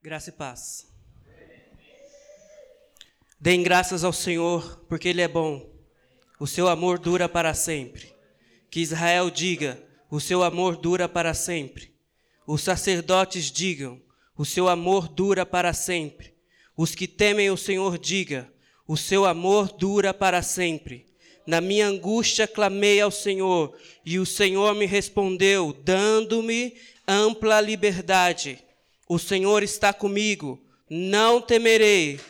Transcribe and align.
Graça 0.00 0.30
e 0.30 0.32
paz. 0.32 0.86
Deem 3.40 3.64
graças 3.64 4.04
ao 4.04 4.12
Senhor, 4.12 4.84
porque 4.88 5.08
Ele 5.08 5.20
é 5.20 5.26
bom. 5.26 5.68
O 6.38 6.46
seu 6.46 6.68
amor 6.68 7.00
dura 7.00 7.28
para 7.28 7.52
sempre. 7.52 8.14
Que 8.70 8.78
Israel 8.78 9.28
diga: 9.28 9.82
o 10.08 10.20
seu 10.20 10.44
amor 10.44 10.76
dura 10.76 11.08
para 11.08 11.34
sempre. 11.34 11.92
Os 12.46 12.62
sacerdotes 12.62 13.50
digam: 13.50 14.00
o 14.36 14.44
seu 14.44 14.68
amor 14.68 15.08
dura 15.08 15.44
para 15.44 15.72
sempre. 15.72 16.32
Os 16.76 16.94
que 16.94 17.08
temem 17.08 17.50
o 17.50 17.56
Senhor 17.56 17.98
diga: 17.98 18.48
o 18.86 18.96
seu 18.96 19.26
amor 19.26 19.72
dura 19.72 20.14
para 20.14 20.42
sempre. 20.42 21.08
Na 21.44 21.60
minha 21.60 21.88
angústia 21.88 22.46
clamei 22.46 23.00
ao 23.00 23.10
Senhor, 23.10 23.76
e 24.06 24.20
o 24.20 24.24
Senhor 24.24 24.76
me 24.76 24.86
respondeu, 24.86 25.72
dando-me 25.72 26.76
ampla 27.08 27.60
liberdade. 27.60 28.62
O 29.08 29.18
Senhor 29.18 29.62
está 29.62 29.92
comigo, 29.92 30.62
não 30.88 31.40
temerei. 31.40 32.20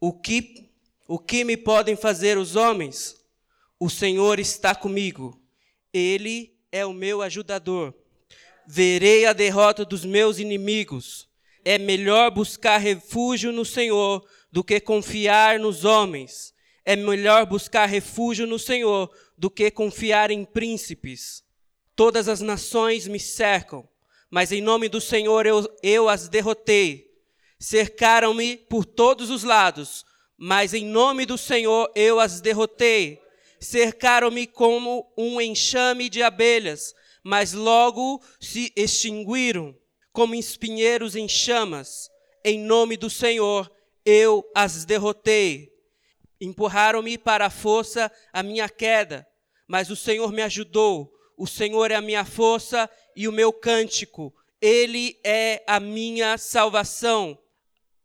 O 0.00 0.12
que, 0.12 0.70
o 1.08 1.18
que 1.18 1.42
me 1.42 1.56
podem 1.56 1.96
fazer 1.96 2.38
os 2.38 2.54
homens? 2.54 3.16
O 3.78 3.90
Senhor 3.90 4.38
está 4.38 4.74
comigo, 4.74 5.42
Ele 5.92 6.56
é 6.70 6.86
o 6.86 6.92
meu 6.92 7.20
ajudador. 7.20 7.92
Verei 8.66 9.26
a 9.26 9.32
derrota 9.32 9.84
dos 9.84 10.04
meus 10.04 10.38
inimigos. 10.38 11.28
É 11.64 11.78
melhor 11.78 12.30
buscar 12.30 12.78
refúgio 12.78 13.50
no 13.50 13.64
Senhor 13.64 14.24
do 14.52 14.62
que 14.62 14.80
confiar 14.80 15.58
nos 15.58 15.84
homens. 15.84 16.54
É 16.84 16.94
melhor 16.94 17.44
buscar 17.44 17.86
refúgio 17.86 18.46
no 18.46 18.58
Senhor 18.58 19.10
do 19.36 19.50
que 19.50 19.70
confiar 19.70 20.30
em 20.30 20.44
príncipes. 20.44 21.42
Todas 21.96 22.28
as 22.28 22.40
nações 22.40 23.08
me 23.08 23.18
cercam, 23.18 23.88
mas 24.30 24.52
em 24.52 24.60
nome 24.60 24.88
do 24.88 25.00
Senhor 25.00 25.44
eu, 25.44 25.66
eu 25.82 26.08
as 26.08 26.28
derrotei. 26.28 27.10
Cercaram-me 27.58 28.56
por 28.56 28.84
todos 28.84 29.28
os 29.28 29.42
lados, 29.42 30.04
mas 30.38 30.72
em 30.72 30.86
nome 30.86 31.26
do 31.26 31.36
Senhor 31.36 31.90
eu 31.94 32.20
as 32.20 32.40
derrotei. 32.40 33.20
Cercaram-me 33.60 34.46
como 34.46 35.12
um 35.18 35.40
enxame 35.40 36.08
de 36.08 36.22
abelhas, 36.22 36.94
mas 37.22 37.52
logo 37.52 38.22
se 38.40 38.72
extinguiram 38.76 39.76
como 40.12 40.34
espinheiros 40.34 41.16
em 41.16 41.28
chamas. 41.28 42.08
Em 42.44 42.58
nome 42.58 42.96
do 42.96 43.10
Senhor 43.10 43.70
eu 44.04 44.48
as 44.54 44.84
derrotei. 44.84 45.68
Empurraram-me 46.40 47.18
para 47.18 47.46
a 47.46 47.50
força 47.50 48.10
a 48.32 48.42
minha 48.42 48.68
queda, 48.68 49.26
mas 49.68 49.90
o 49.90 49.96
Senhor 49.96 50.32
me 50.32 50.40
ajudou. 50.40 51.12
O 51.36 51.46
Senhor 51.46 51.90
é 51.90 51.96
a 51.96 52.00
minha 52.00 52.24
força 52.24 52.88
e 53.14 53.28
o 53.28 53.32
meu 53.32 53.52
cântico. 53.52 54.34
Ele 54.60 55.18
é 55.24 55.62
a 55.66 55.80
minha 55.80 56.36
salvação. 56.36 57.38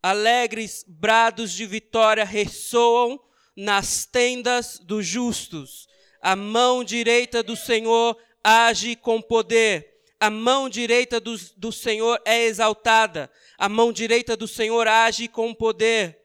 Alegres 0.02 0.86
brados 0.88 1.52
de 1.52 1.66
vitória 1.66 2.24
ressoam 2.24 3.20
nas 3.56 4.06
tendas 4.06 4.80
dos 4.80 5.06
justos. 5.06 5.88
A 6.22 6.36
mão 6.36 6.84
direita 6.84 7.42
do 7.42 7.56
Senhor 7.56 8.18
age 8.44 8.96
com 8.96 9.22
poder. 9.22 9.96
A 10.20 10.30
mão 10.30 10.70
direita 10.70 11.20
do, 11.20 11.36
do 11.58 11.72
Senhor 11.72 12.22
é 12.26 12.46
exaltada. 12.46 13.30
A 13.58 13.68
mão 13.68 13.92
direita 13.92 14.36
do 14.36 14.48
Senhor 14.48 14.88
age 14.88 15.28
com 15.28 15.54
poder. 15.54 16.20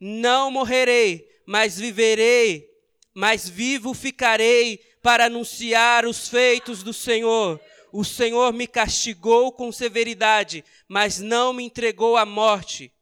Não 0.00 0.50
morrerei, 0.50 1.28
mas 1.46 1.78
viverei, 1.78 2.70
mas 3.12 3.48
vivo 3.48 3.94
ficarei 3.94 4.78
para 5.02 5.26
anunciar 5.26 6.06
os 6.06 6.28
feitos 6.28 6.82
do 6.82 6.92
Senhor. 6.92 7.60
O 7.96 8.02
Senhor 8.02 8.52
me 8.52 8.66
castigou 8.66 9.52
com 9.52 9.70
severidade, 9.70 10.64
mas 10.88 11.20
não 11.20 11.52
me 11.52 11.62
entregou 11.62 12.16
à 12.16 12.26
morte. 12.26 12.92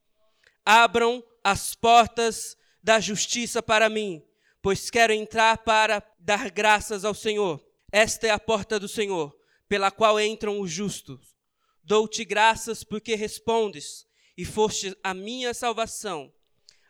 Abram 0.66 1.24
as 1.42 1.74
portas 1.74 2.58
da 2.82 3.00
justiça 3.00 3.62
para 3.62 3.88
mim, 3.88 4.22
pois 4.60 4.90
quero 4.90 5.14
entrar 5.14 5.56
para 5.64 6.06
dar 6.18 6.50
graças 6.50 7.06
ao 7.06 7.14
Senhor. 7.14 7.58
Esta 7.90 8.26
é 8.26 8.30
a 8.30 8.38
porta 8.38 8.78
do 8.78 8.86
Senhor, 8.86 9.34
pela 9.66 9.90
qual 9.90 10.20
entram 10.20 10.60
os 10.60 10.70
justos. 10.70 11.34
Dou-te 11.82 12.22
graças 12.22 12.84
porque 12.84 13.14
respondes 13.14 14.06
e 14.36 14.44
foste 14.44 14.94
a 15.02 15.14
minha 15.14 15.54
salvação. 15.54 16.30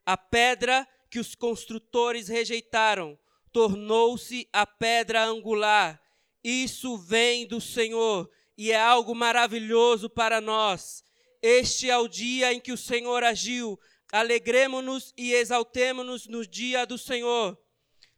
A 0.04 0.16
pedra 0.16 0.88
que 1.08 1.20
os 1.20 1.36
construtores 1.36 2.26
rejeitaram 2.26 3.16
tornou-se 3.52 4.48
a 4.52 4.66
pedra 4.66 5.22
angular. 5.22 6.01
Isso 6.42 6.96
vem 6.96 7.46
do 7.46 7.60
Senhor 7.60 8.30
e 8.56 8.72
é 8.72 8.80
algo 8.80 9.14
maravilhoso 9.14 10.10
para 10.10 10.40
nós. 10.40 11.04
Este 11.40 11.90
é 11.90 11.96
o 11.96 12.08
dia 12.08 12.52
em 12.52 12.60
que 12.60 12.72
o 12.72 12.76
Senhor 12.76 13.24
agiu. 13.24 13.78
Alegremos-nos 14.12 15.12
e 15.16 15.32
exaltemo-nos 15.32 16.26
no 16.26 16.46
dia 16.46 16.84
do 16.84 16.98
Senhor. 16.98 17.58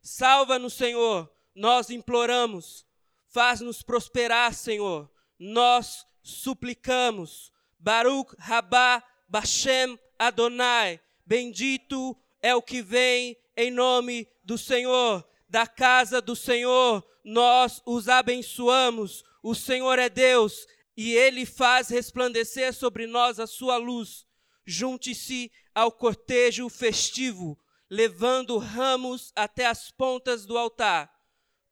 Salva-nos, 0.03 0.75
Senhor, 0.75 1.33
nós 1.55 1.89
imploramos. 1.89 2.85
Faz-nos 3.29 3.83
prosperar, 3.83 4.53
Senhor. 4.53 5.11
Nós 5.39 6.05
suplicamos. 6.23 7.53
Baruch 7.79 8.35
Rabá 8.39 9.03
Bashem 9.29 9.99
Adonai. 10.19 11.01
Bendito 11.25 12.17
é 12.43 12.55
o 12.55 12.63
que 12.63 12.83
vem 12.83 13.37
em 13.57 13.71
nome 13.71 14.29
do 14.43 14.59
Senhor. 14.59 15.27
Da 15.49 15.67
casa 15.67 16.21
do 16.21 16.35
Senhor, 16.35 17.05
nós 17.25 17.81
os 17.87 18.09
abençoamos. 18.09 19.25
O 19.43 19.55
Senhor 19.55 19.99
é 19.99 20.09
Deus 20.09 20.67
e 20.97 21.13
ele 21.15 21.45
faz 21.45 21.89
resplandecer 21.89 22.73
sobre 22.73 23.07
nós 23.07 23.41
a 23.41 23.47
sua 23.47 23.77
luz. 23.77 24.27
Junte-se 24.67 25.51
ao 25.75 25.91
cortejo 25.91 26.69
festivo, 26.69 27.59
levando 27.91 28.59
ramos 28.59 29.33
até 29.35 29.67
as 29.67 29.91
pontas 29.91 30.47
do 30.47 30.57
altar. 30.57 31.11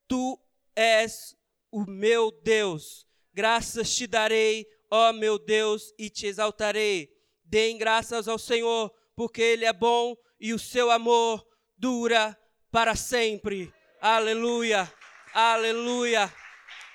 Tu 0.09 0.39
és 0.75 1.37
o 1.71 1.85
meu 1.89 2.31
Deus. 2.43 3.07
Graças 3.33 3.95
te 3.95 4.07
darei, 4.07 4.67
ó 4.91 5.13
meu 5.13 5.39
Deus, 5.39 5.95
e 5.99 6.11
te 6.11 6.27
exaltarei. 6.27 7.11
Deem 7.45 7.79
graças 7.79 8.29
ao 8.29 8.39
Senhor, 8.39 8.93
porque 9.15 9.41
Ele 9.41 9.65
é 9.65 9.73
bom 9.73 10.17
e 10.41 10.53
o 10.53 10.59
seu 10.59 10.91
amor 10.91 11.47
dura 11.79 12.39
para 12.71 12.95
sempre. 12.95 13.73
Aleluia, 14.01 14.93
aleluia, 15.35 16.33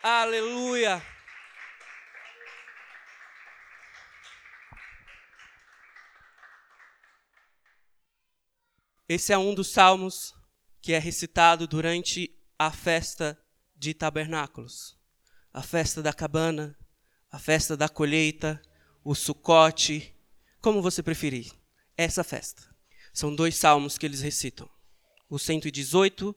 aleluia. 0.01 1.01
Esse 9.09 9.31
é 9.31 9.37
um 9.37 9.55
dos 9.55 9.71
salmos 9.71 10.35
que 10.81 10.93
é 10.93 10.99
recitado 10.99 11.65
durante 11.65 12.29
a 12.59 12.71
festa 12.71 13.41
de 13.75 13.93
tabernáculos, 13.93 14.97
a 15.53 15.63
festa 15.63 16.01
da 16.03 16.11
cabana, 16.11 16.77
a 17.31 17.39
festa 17.39 17.77
da 17.77 17.87
colheita, 17.87 18.61
o 19.03 19.15
sucote, 19.15 20.13
como 20.59 20.81
você 20.81 21.01
preferir, 21.01 21.51
essa 21.95 22.23
festa. 22.23 22.63
São 23.13 23.33
dois 23.33 23.55
salmos 23.55 23.97
que 23.97 24.05
eles 24.05 24.21
recitam, 24.21 24.69
o 25.29 25.39
118 25.39 26.35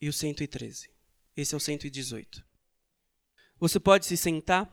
e 0.00 0.08
o 0.08 0.12
113. 0.12 0.93
Esse 1.36 1.54
é 1.54 1.56
o 1.56 1.60
118. 1.60 2.44
Você 3.58 3.80
pode 3.80 4.06
se 4.06 4.16
sentar 4.16 4.72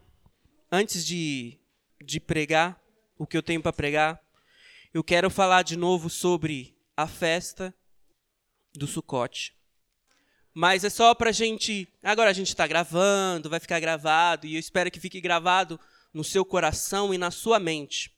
antes 0.72 1.06
de, 1.06 1.60
de 2.04 2.20
pregar 2.20 2.82
o 3.18 3.26
que 3.26 3.36
eu 3.36 3.44
tenho 3.44 3.62
para 3.62 3.74
pregar. 3.74 4.22
Eu 4.94 5.04
quero 5.04 5.30
falar 5.30 5.64
de 5.64 5.76
novo 5.76 6.10
sobre 6.10 6.78
a 6.96 7.08
festa 7.08 7.74
do 8.74 8.86
Sucote. 8.86 9.56
Mas 10.54 10.84
é 10.84 10.90
só 10.90 11.16
para 11.16 11.32
gente. 11.32 11.88
Agora 12.04 12.30
a 12.30 12.34
gente 12.34 12.50
está 12.50 12.68
gravando, 12.68 13.50
vai 13.50 13.60
ficar 13.60 13.80
gravado, 13.80 14.46
e 14.46 14.56
eu 14.56 14.60
espero 14.60 14.92
que 14.92 15.00
fique 15.00 15.22
gravado 15.22 15.80
no 16.14 16.24
seu 16.24 16.44
coração 16.44 17.14
e 17.14 17.18
na 17.18 17.32
sua 17.32 17.60
mente. 17.60 18.14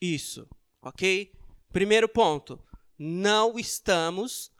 Isso, 0.00 0.48
ok? 0.82 1.32
Primeiro 1.72 2.08
ponto: 2.08 2.62
não 2.98 3.58
estamos 3.58 4.52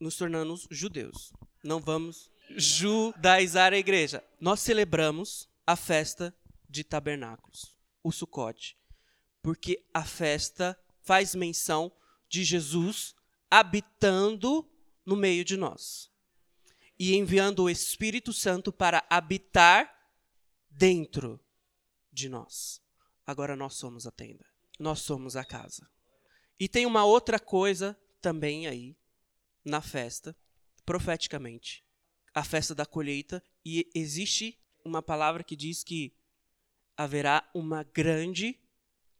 nos 0.00 0.16
tornando 0.16 0.58
judeus. 0.70 1.32
Não 1.62 1.78
vamos 1.78 2.30
judaizar 2.56 3.72
a 3.72 3.78
igreja. 3.78 4.24
Nós 4.40 4.60
celebramos 4.60 5.48
a 5.66 5.76
festa 5.76 6.34
de 6.68 6.84
tabernáculos, 6.84 7.76
o 8.02 8.12
Sucote, 8.12 8.76
porque 9.42 9.84
a 9.92 10.04
festa 10.04 10.78
faz 11.02 11.34
menção 11.34 11.92
de 12.28 12.44
Jesus 12.44 13.14
habitando 13.50 14.68
no 15.04 15.16
meio 15.16 15.44
de 15.44 15.56
nós 15.56 16.10
e 16.98 17.16
enviando 17.16 17.64
o 17.64 17.70
Espírito 17.70 18.32
Santo 18.32 18.72
para 18.72 19.04
habitar 19.08 19.90
dentro 20.68 21.40
de 22.12 22.28
nós. 22.28 22.82
Agora 23.26 23.56
nós 23.56 23.74
somos 23.74 24.06
a 24.06 24.10
tenda, 24.10 24.44
nós 24.78 25.00
somos 25.00 25.34
a 25.34 25.44
casa. 25.44 25.88
E 26.58 26.68
tem 26.68 26.84
uma 26.84 27.04
outra 27.04 27.40
coisa 27.40 27.98
também 28.20 28.66
aí 28.66 28.96
na 29.64 29.80
festa, 29.80 30.36
profeticamente, 30.84 31.82
a 32.34 32.44
festa 32.44 32.74
da 32.74 32.86
colheita, 32.86 33.42
e 33.64 33.88
existe 33.94 34.58
uma 34.84 35.02
palavra 35.02 35.42
que 35.42 35.56
diz 35.56 35.82
que 35.82 36.12
haverá 36.96 37.48
uma 37.54 37.82
grande 37.82 38.58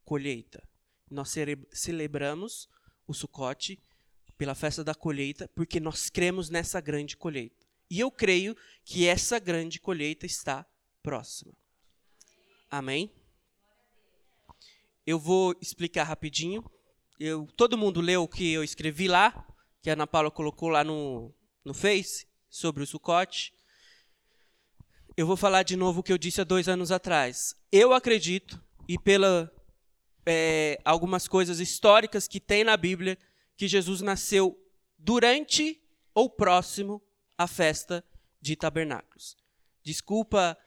colheita. 0.05 0.63
Nós 1.11 1.35
celebramos 1.73 2.69
o 3.07 3.15
Sucote 3.15 3.83
pela 4.37 4.55
festa 4.55 4.85
da 4.85 4.95
colheita, 4.95 5.51
porque 5.55 5.81
nós 5.81 6.09
cremos 6.09 6.49
nessa 6.49 6.81
grande 6.81 7.17
colheita. 7.17 7.67
E 7.91 7.99
eu 7.99 8.11
creio 8.11 8.57
que 8.85 9.07
essa 9.07 9.39
grande 9.39 9.81
colheita 9.81 10.25
está 10.25 10.65
próxima. 11.03 11.53
Amém? 12.71 13.13
Eu 15.05 15.19
vou 15.19 15.57
explicar 15.61 16.05
rapidinho. 16.05 16.65
Eu, 17.19 17.47
todo 17.57 17.77
mundo 17.77 18.01
leu 18.01 18.23
o 18.23 18.29
que 18.29 18.53
eu 18.53 18.63
escrevi 18.63 19.09
lá, 19.09 19.47
que 19.83 19.91
a 19.91 19.95
Ana 19.95 20.07
Paula 20.07 20.31
colocou 20.31 20.69
lá 20.69 20.85
no, 20.85 21.35
no 21.65 21.75
Face, 21.75 22.27
sobre 22.51 22.83
o 22.83 22.87
Sucote. 22.87 23.55
Eu 25.17 25.27
vou 25.27 25.37
falar 25.37 25.63
de 25.63 25.77
novo 25.77 26.01
o 26.01 26.03
que 26.03 26.13
eu 26.13 26.19
disse 26.19 26.41
há 26.41 26.45
dois 26.45 26.69
anos 26.69 26.91
atrás. 26.91 27.55
Eu 27.71 27.93
acredito, 27.93 28.63
e 28.89 28.99
pela 28.99 29.51
é, 30.27 30.81
algumas 30.85 31.29
coisas 31.29 31.61
históricas 31.61 32.27
que 32.27 32.41
tem 32.41 32.65
na 32.65 32.77
Bíblia, 32.77 33.17
que 33.57 33.69
Jesus 33.69 34.01
nasceu 34.01 34.59
durante 34.99 35.81
ou 36.13 36.29
próximo 36.29 37.01
à 37.39 37.47
festa 37.47 38.05
de 38.41 38.57
tabernáculos. 38.57 39.37
Desculpa 39.83 40.59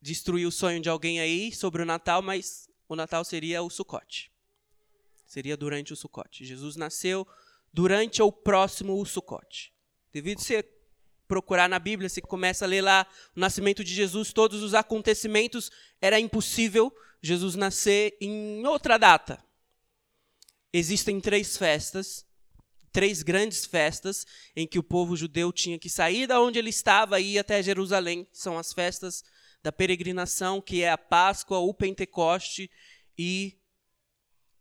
destruir 0.00 0.46
o 0.46 0.52
sonho 0.52 0.80
de 0.80 0.88
alguém 0.88 1.20
aí 1.20 1.52
sobre 1.52 1.82
o 1.82 1.86
Natal, 1.86 2.22
mas 2.22 2.68
o 2.88 2.96
Natal 2.96 3.24
seria 3.24 3.62
o 3.62 3.70
Sucote. 3.70 4.32
Seria 5.26 5.56
durante 5.56 5.92
o 5.92 5.96
Sucote. 5.96 6.44
Jesus 6.44 6.76
nasceu 6.76 7.26
durante 7.72 8.22
ou 8.22 8.32
próximo 8.32 9.00
o 9.00 9.04
Sucote. 9.04 9.72
Devido 10.12 10.40
ser 10.40 10.77
procurar 11.28 11.68
na 11.68 11.78
Bíblia, 11.78 12.08
você 12.08 12.20
começa 12.20 12.64
a 12.64 12.68
ler 12.68 12.80
lá 12.80 13.06
o 13.36 13.40
nascimento 13.40 13.84
de 13.84 13.94
Jesus, 13.94 14.32
todos 14.32 14.62
os 14.62 14.74
acontecimentos, 14.74 15.70
era 16.00 16.18
impossível 16.18 16.92
Jesus 17.22 17.54
nascer 17.54 18.16
em 18.20 18.66
outra 18.66 18.96
data. 18.98 19.44
Existem 20.72 21.20
três 21.20 21.56
festas, 21.56 22.26
três 22.90 23.22
grandes 23.22 23.66
festas 23.66 24.26
em 24.56 24.66
que 24.66 24.78
o 24.78 24.82
povo 24.82 25.16
judeu 25.16 25.52
tinha 25.52 25.78
que 25.78 25.90
sair 25.90 26.26
da 26.26 26.40
onde 26.40 26.58
ele 26.58 26.70
estava 26.70 27.20
e 27.20 27.34
ir 27.34 27.38
até 27.38 27.62
Jerusalém. 27.62 28.26
São 28.32 28.58
as 28.58 28.72
festas 28.72 29.22
da 29.62 29.70
peregrinação, 29.70 30.60
que 30.60 30.82
é 30.82 30.90
a 30.90 30.98
Páscoa, 30.98 31.58
o 31.58 31.74
Pentecoste 31.74 32.70
e 33.16 33.58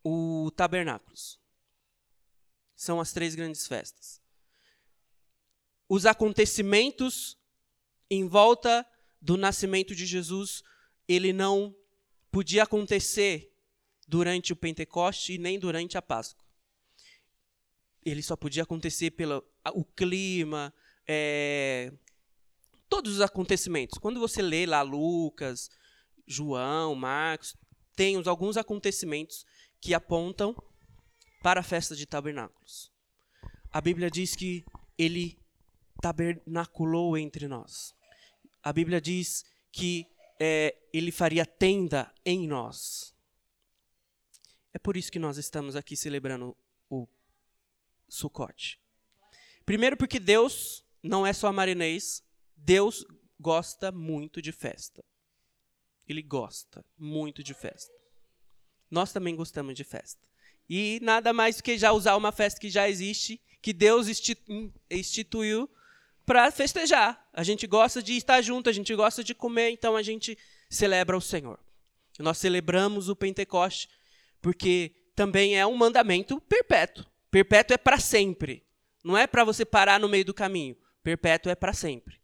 o 0.04 0.52
Tabernáculos. 0.56 1.40
São 2.76 3.00
as 3.00 3.12
três 3.12 3.36
grandes 3.36 3.68
festas. 3.68 4.22
Os 5.90 6.06
acontecimentos 6.06 7.38
em 8.10 8.28
volta 8.28 8.86
do 9.22 9.38
nascimento 9.38 9.96
de 9.96 10.06
Jesus, 10.06 10.64
ele 11.08 11.34
não 11.34 11.76
podia 12.32 12.64
acontecer 12.64 13.52
durante 14.08 14.54
o 14.54 14.56
Pentecoste 14.56 15.34
e 15.34 15.38
nem 15.38 15.60
durante 15.60 15.98
a 15.98 16.02
Páscoa. 16.02 16.46
Ele 18.06 18.22
só 18.22 18.36
podia 18.36 18.64
acontecer 18.64 19.12
pelo 19.12 19.44
o 19.74 19.84
clima, 19.84 20.74
é, 21.06 21.92
todos 22.88 23.16
os 23.16 23.22
acontecimentos. 23.22 23.98
Quando 23.98 24.20
você 24.20 24.42
lê 24.42 24.66
lá 24.66 24.82
Lucas, 24.82 25.70
João, 26.26 26.96
Marcos, 26.96 27.56
tem 27.96 28.16
alguns 28.26 28.56
acontecimentos 28.56 29.46
que 29.82 29.94
apontam 29.94 30.56
para 31.42 31.60
a 31.60 31.64
festa 31.64 31.96
de 31.96 32.06
tabernáculos. 32.06 32.92
A 33.72 33.82
Bíblia 33.82 34.10
diz 34.10 34.36
que 34.36 34.66
ele 34.98 35.38
tabernaculou 36.02 37.18
entre 37.18 37.48
nós. 37.48 37.96
A 38.64 38.72
Bíblia 38.74 39.00
diz 39.00 39.46
que 39.72 40.08
é, 40.40 40.76
ele 40.94 41.12
faria 41.12 41.46
tenda 41.46 42.14
em 42.26 42.48
nós. 42.48 43.16
É 44.74 44.80
por 44.80 44.96
isso 44.96 45.12
que 45.12 45.20
nós 45.20 45.38
estamos 45.38 45.76
aqui 45.76 45.96
celebrando 45.96 46.56
o 46.90 47.08
Sucote. 48.08 48.80
Primeiro 49.66 49.98
porque 49.98 50.20
Deus 50.20 50.86
não 51.02 51.26
é 51.26 51.34
só 51.34 51.52
marinês, 51.52 52.24
Deus 52.56 53.06
gosta 53.40 53.92
muito 53.92 54.42
de 54.42 54.52
festa. 54.52 55.04
Ele 56.08 56.22
gosta 56.22 56.86
muito 56.98 57.44
de 57.44 57.54
festa. 57.54 57.94
Nós 58.90 59.12
também 59.12 59.36
gostamos 59.36 59.76
de 59.76 59.84
festa. 59.84 60.22
E 60.70 61.00
nada 61.02 61.34
mais 61.34 61.58
do 61.58 61.64
que 61.64 61.78
já 61.78 61.92
usar 61.92 62.16
uma 62.16 62.32
festa 62.32 62.60
que 62.60 62.70
já 62.70 62.90
existe, 62.90 63.42
que 63.62 63.74
Deus 63.74 64.08
instituiu 64.90 65.70
para 66.28 66.52
festejar. 66.52 67.28
A 67.34 67.42
gente 67.42 67.66
gosta 67.66 68.04
de 68.04 68.16
estar 68.16 68.40
junto, 68.44 68.70
a 68.70 68.74
gente 68.74 68.94
gosta 68.94 69.24
de 69.24 69.34
comer, 69.34 69.72
então 69.72 69.96
a 69.96 70.04
gente 70.04 70.38
celebra 70.70 71.18
o 71.18 71.22
Senhor. 71.22 71.60
Nós 72.20 72.38
celebramos 72.38 73.10
o 73.10 73.16
Pentecoste 73.16 73.90
porque 74.40 74.92
também 75.16 75.58
é 75.58 75.66
um 75.66 75.76
mandamento 75.76 76.40
perpétuo. 76.42 77.04
Perpétuo 77.32 77.74
é 77.74 77.78
para 77.80 78.00
sempre. 78.00 78.64
Não 79.04 79.18
é 79.18 79.26
para 79.26 79.44
você 79.44 79.66
parar 79.66 80.00
no 80.00 80.08
meio 80.08 80.26
do 80.26 80.34
caminho. 80.36 80.78
Perpétuo 81.02 81.52
é 81.52 81.56
para 81.56 81.74
sempre 81.74 82.18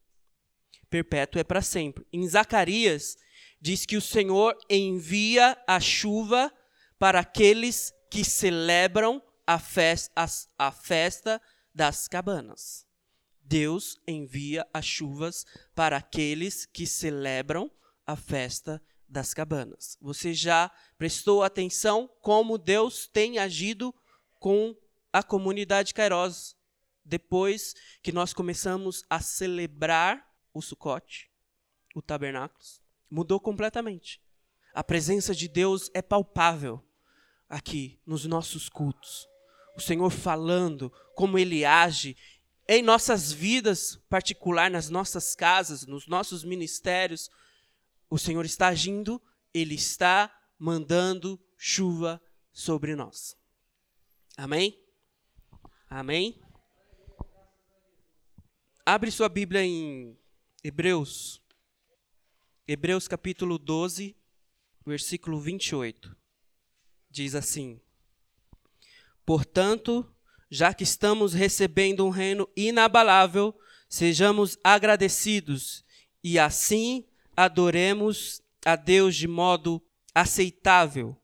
perpétuo 0.94 1.42
é 1.42 1.44
para 1.44 1.64
sempre. 1.64 2.06
Em 2.14 2.28
Zacarias, 2.28 3.18
diz 3.60 3.84
que 3.84 3.98
o 3.98 4.02
Senhor 4.02 4.56
envia 4.70 5.58
a 5.66 5.80
chuva 5.80 6.54
para 7.00 7.22
aqueles 7.22 7.92
que 8.12 8.24
celebram 8.24 9.20
a 9.48 9.58
festa, 9.58 10.14
a, 10.56 10.72
festa 10.72 11.42
das 11.74 12.08
cabanas. 12.08 12.82
Deus 13.54 14.02
envia 14.08 14.68
as 14.74 14.84
chuvas 14.84 15.46
para 15.76 15.98
aqueles 15.98 16.66
que 16.66 16.88
celebram 16.88 17.70
a 18.04 18.16
festa 18.16 18.82
das 19.08 19.32
cabanas. 19.32 19.96
Você 20.02 20.34
já 20.34 20.72
prestou 20.98 21.44
atenção 21.44 22.10
como 22.20 22.58
Deus 22.58 23.06
tem 23.06 23.38
agido 23.38 23.94
com 24.40 24.76
a 25.12 25.22
comunidade 25.22 25.94
Kairos 25.94 26.58
depois 27.06 27.76
que 28.02 28.12
nós 28.12 28.34
começamos 28.34 29.04
a 29.08 29.20
celebrar 29.20 30.28
o 30.52 30.60
Sucote, 30.60 31.30
o 31.94 32.02
tabernáculo, 32.02 32.60
mudou 33.08 33.40
completamente. 33.40 34.20
A 34.74 34.84
presença 34.84 35.36
de 35.36 35.48
Deus 35.48 35.92
é 35.94 36.02
palpável 36.02 36.84
aqui 37.48 38.00
nos 38.04 38.26
nossos 38.26 38.68
cultos. 38.68 39.28
O 39.76 39.82
Senhor 39.82 40.10
falando 40.10 40.92
como 41.16 41.38
ele 41.38 41.64
age 41.66 42.18
em 42.68 42.81
nossas 42.81 43.31
vidas 43.31 43.98
particular, 44.10 44.69
nas 44.71 44.89
nossas 44.89 45.36
casas, 45.36 45.86
nos 45.86 46.07
nossos 46.07 46.44
ministérios. 46.44 47.30
O 48.10 48.18
Senhor 48.18 48.45
está 48.45 48.68
agindo, 48.68 49.21
ele 49.54 49.75
está 49.75 50.33
mandando 50.57 51.39
chuva 51.57 52.21
sobre 52.51 52.95
nós. 52.95 53.36
Amém? 54.38 54.80
Amém? 55.90 56.42
Abre 58.85 59.11
sua 59.11 59.30
Bíblia 59.30 59.64
em 59.64 60.18
Hebreus, 60.64 61.42
Hebreus 62.68 63.07
capítulo 63.07 63.57
12, 63.57 64.16
versículo 64.85 65.40
28. 65.40 66.16
Diz 67.09 67.35
assim: 67.35 67.81
Portanto, 69.26 70.09
já 70.54 70.72
que 70.72 70.83
estamos 70.83 71.33
recebendo 71.33 72.06
um 72.06 72.12
reino 72.12 72.48
inabalável, 72.56 73.56
sejamos 73.90 74.56
agradecidos 74.64 75.83
e 76.24 76.38
assim 76.38 77.07
adoremos 77.36 78.40
a 78.64 78.76
Deus 78.76 79.16
de 79.16 79.28
modo 79.28 79.83
aceitável, 80.14 81.18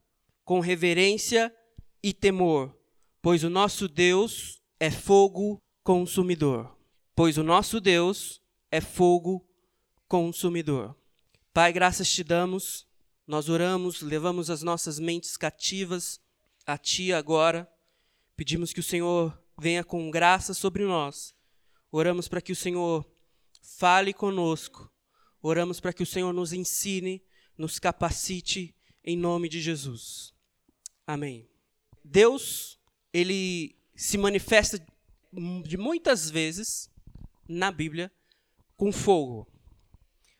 com 0.43 0.59
reverência 0.59 1.55
e 2.01 2.11
temor, 2.11 2.75
pois 3.21 3.43
o 3.43 3.51
nosso 3.51 3.87
Deus 3.87 4.63
é 4.79 4.89
fogo 4.89 5.61
consumidor. 5.83 6.75
Pois 7.15 7.37
o 7.37 7.43
nosso 7.43 7.79
Deus 7.79 8.41
é 8.71 8.81
fogo 8.81 9.47
consumidor. 10.07 10.97
Pai, 11.53 11.71
graças 11.71 12.09
te 12.09 12.23
damos, 12.23 12.87
nós 13.27 13.47
oramos, 13.47 14.01
levamos 14.01 14.49
as 14.49 14.63
nossas 14.63 14.97
mentes 14.97 15.37
cativas 15.37 16.19
a 16.65 16.79
Ti 16.79 17.13
agora. 17.13 17.71
Pedimos 18.39 18.71
que 18.71 18.79
o 18.79 18.83
Senhor 18.83 19.37
venha 19.59 19.83
com 19.83 20.09
graça 20.09 20.53
sobre 20.53 20.85
nós. 20.85 21.35
Oramos 21.91 22.29
para 22.29 22.39
que 22.39 22.53
o 22.53 22.55
Senhor 22.55 23.05
fale 23.77 24.13
conosco. 24.13 24.89
Oramos 25.41 25.81
para 25.81 25.91
que 25.91 26.03
o 26.03 26.05
Senhor 26.05 26.31
nos 26.31 26.53
ensine, 26.53 27.21
nos 27.57 27.79
capacite 27.79 28.73
em 29.03 29.17
nome 29.17 29.49
de 29.49 29.59
Jesus. 29.59 30.33
Amém. 31.05 31.49
Deus, 32.01 32.79
ele 33.11 33.75
se 33.93 34.17
manifesta 34.17 34.81
de 35.65 35.75
muitas 35.75 36.29
vezes 36.29 36.89
na 37.45 37.73
Bíblia 37.73 38.09
com 38.77 38.89
fogo. 38.89 39.51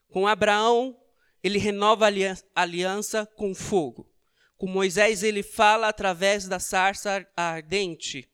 Com 0.07 0.25
Abraão, 0.25 0.97
ele 1.43 1.59
renova 1.59 2.05
a 2.05 2.61
aliança 2.61 3.25
com 3.25 3.53
fogo. 3.53 4.08
Com 4.59 4.67
Moisés, 4.67 5.23
ele 5.23 5.41
fala 5.41 5.87
através 5.87 6.45
da 6.45 6.59
sarça 6.59 7.25
ardente. 7.33 8.29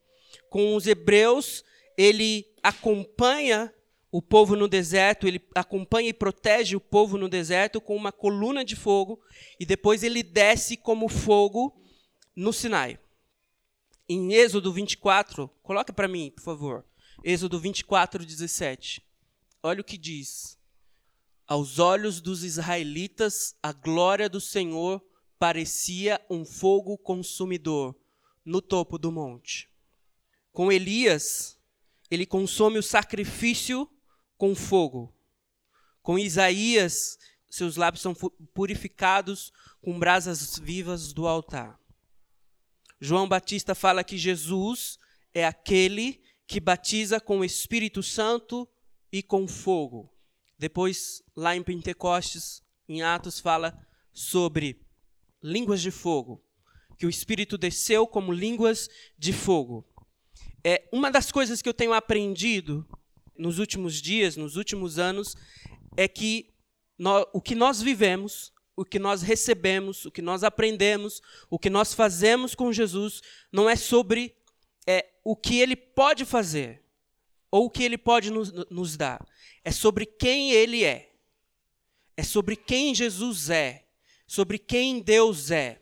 Com 0.49 0.75
os 0.75 0.87
hebreus, 0.87 1.63
ele 1.95 2.51
acompanha 2.63 3.71
o 4.11 4.23
povo 4.23 4.55
no 4.55 4.67
deserto, 4.67 5.27
ele 5.27 5.39
acompanha 5.53 6.09
e 6.09 6.13
protege 6.13 6.75
o 6.75 6.81
povo 6.81 7.15
no 7.15 7.29
deserto 7.29 7.79
com 7.79 7.95
uma 7.95 8.11
coluna 8.11 8.65
de 8.65 8.75
fogo, 8.75 9.21
e 9.59 9.67
depois 9.67 10.01
ele 10.01 10.23
desce 10.23 10.75
como 10.75 11.07
fogo 11.07 11.79
no 12.35 12.51
Sinai. 12.51 12.97
Em 14.09 14.33
Êxodo 14.33 14.73
24, 14.73 15.47
coloca 15.61 15.93
para 15.93 16.07
mim, 16.07 16.31
por 16.35 16.41
favor. 16.41 16.85
Êxodo 17.23 17.59
24, 17.59 18.25
17. 18.25 18.99
Olha 19.61 19.81
o 19.81 19.83
que 19.83 19.97
diz. 19.97 20.57
Aos 21.45 21.77
olhos 21.77 22.19
dos 22.19 22.43
israelitas, 22.43 23.55
a 23.61 23.71
glória 23.71 24.27
do 24.27 24.41
Senhor 24.41 25.03
parecia 25.37 26.19
um 26.29 26.45
fogo 26.45 26.97
consumidor 26.97 27.95
no 28.43 28.61
topo 28.61 28.97
do 28.97 29.11
monte. 29.11 29.69
Com 30.51 30.71
Elias, 30.71 31.59
ele 32.09 32.25
consome 32.25 32.77
o 32.77 32.83
sacrifício 32.83 33.89
com 34.37 34.55
fogo. 34.55 35.13
Com 36.01 36.19
Isaías, 36.19 37.17
seus 37.49 37.75
lábios 37.75 38.01
são 38.01 38.13
purificados 38.53 39.51
com 39.81 39.97
brasas 39.97 40.57
vivas 40.59 41.13
do 41.13 41.27
altar. 41.27 41.79
João 42.99 43.27
Batista 43.27 43.75
fala 43.75 44.03
que 44.03 44.17
Jesus 44.17 44.97
é 45.33 45.45
aquele 45.45 46.21
que 46.47 46.59
batiza 46.59 47.19
com 47.19 47.39
o 47.39 47.45
Espírito 47.45 48.01
Santo 48.03 48.67
e 49.11 49.21
com 49.23 49.47
fogo. 49.47 50.13
Depois, 50.57 51.21
lá 51.35 51.55
em 51.55 51.63
Pentecostes, 51.63 52.63
em 52.87 53.01
Atos, 53.01 53.39
fala 53.39 53.77
sobre 54.13 54.84
línguas 55.45 55.81
de 55.81 55.91
fogo, 55.91 56.43
que 56.97 57.05
o 57.05 57.09
Espírito 57.09 57.57
desceu 57.57 58.07
como 58.07 58.31
línguas 58.31 58.89
de 59.17 59.31
fogo. 59.31 59.85
É 60.63 60.87
uma 60.91 61.11
das 61.11 61.31
coisas 61.31 61.61
que 61.61 61.69
eu 61.69 61.73
tenho 61.73 61.93
aprendido 61.93 62.87
nos 63.37 63.59
últimos 63.59 64.01
dias, 64.01 64.35
nos 64.35 64.55
últimos 64.55 64.97
anos, 64.97 65.35
é 65.95 66.07
que 66.07 66.53
nós, 66.97 67.25
o 67.31 67.41
que 67.41 67.53
nós 67.53 67.81
vivemos, 67.81 68.51
o 68.75 68.83
que 68.83 68.97
nós 68.97 69.21
recebemos, 69.21 70.05
o 70.05 70.11
que 70.11 70.21
nós 70.21 70.43
aprendemos, 70.43 71.21
o 71.49 71.59
que 71.59 71.69
nós 71.69 71.93
fazemos 71.93 72.55
com 72.55 72.73
Jesus, 72.73 73.21
não 73.51 73.69
é 73.69 73.75
sobre 73.75 74.35
é, 74.87 75.05
o 75.23 75.35
que 75.35 75.59
ele 75.59 75.75
pode 75.75 76.25
fazer 76.25 76.83
ou 77.51 77.65
o 77.65 77.69
que 77.69 77.83
ele 77.83 77.97
pode 77.97 78.31
nos, 78.31 78.51
nos 78.69 78.97
dar. 78.97 79.25
É 79.63 79.71
sobre 79.71 80.05
quem 80.05 80.51
ele 80.51 80.83
é. 80.83 81.13
É 82.17 82.23
sobre 82.23 82.55
quem 82.55 82.95
Jesus 82.95 83.49
é. 83.49 83.84
Sobre 84.27 84.57
quem 84.57 84.99
Deus 84.99 85.51
é. 85.51 85.81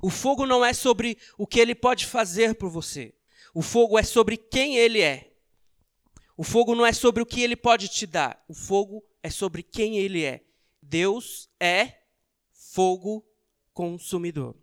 O 0.00 0.10
fogo 0.10 0.46
não 0.46 0.64
é 0.64 0.72
sobre 0.72 1.16
o 1.38 1.46
que 1.46 1.60
ele 1.60 1.74
pode 1.74 2.06
fazer 2.06 2.54
por 2.54 2.68
você. 2.68 3.14
O 3.54 3.62
fogo 3.62 3.98
é 3.98 4.02
sobre 4.02 4.36
quem 4.36 4.76
ele 4.76 5.00
é. 5.00 5.32
O 6.36 6.42
fogo 6.42 6.74
não 6.74 6.84
é 6.84 6.92
sobre 6.92 7.22
o 7.22 7.26
que 7.26 7.42
ele 7.42 7.54
pode 7.54 7.88
te 7.88 8.06
dar. 8.06 8.42
O 8.48 8.54
fogo 8.54 9.04
é 9.22 9.30
sobre 9.30 9.62
quem 9.62 9.98
ele 9.98 10.24
é. 10.24 10.44
Deus 10.80 11.48
é 11.60 12.00
fogo 12.52 13.24
consumidor. 13.72 14.56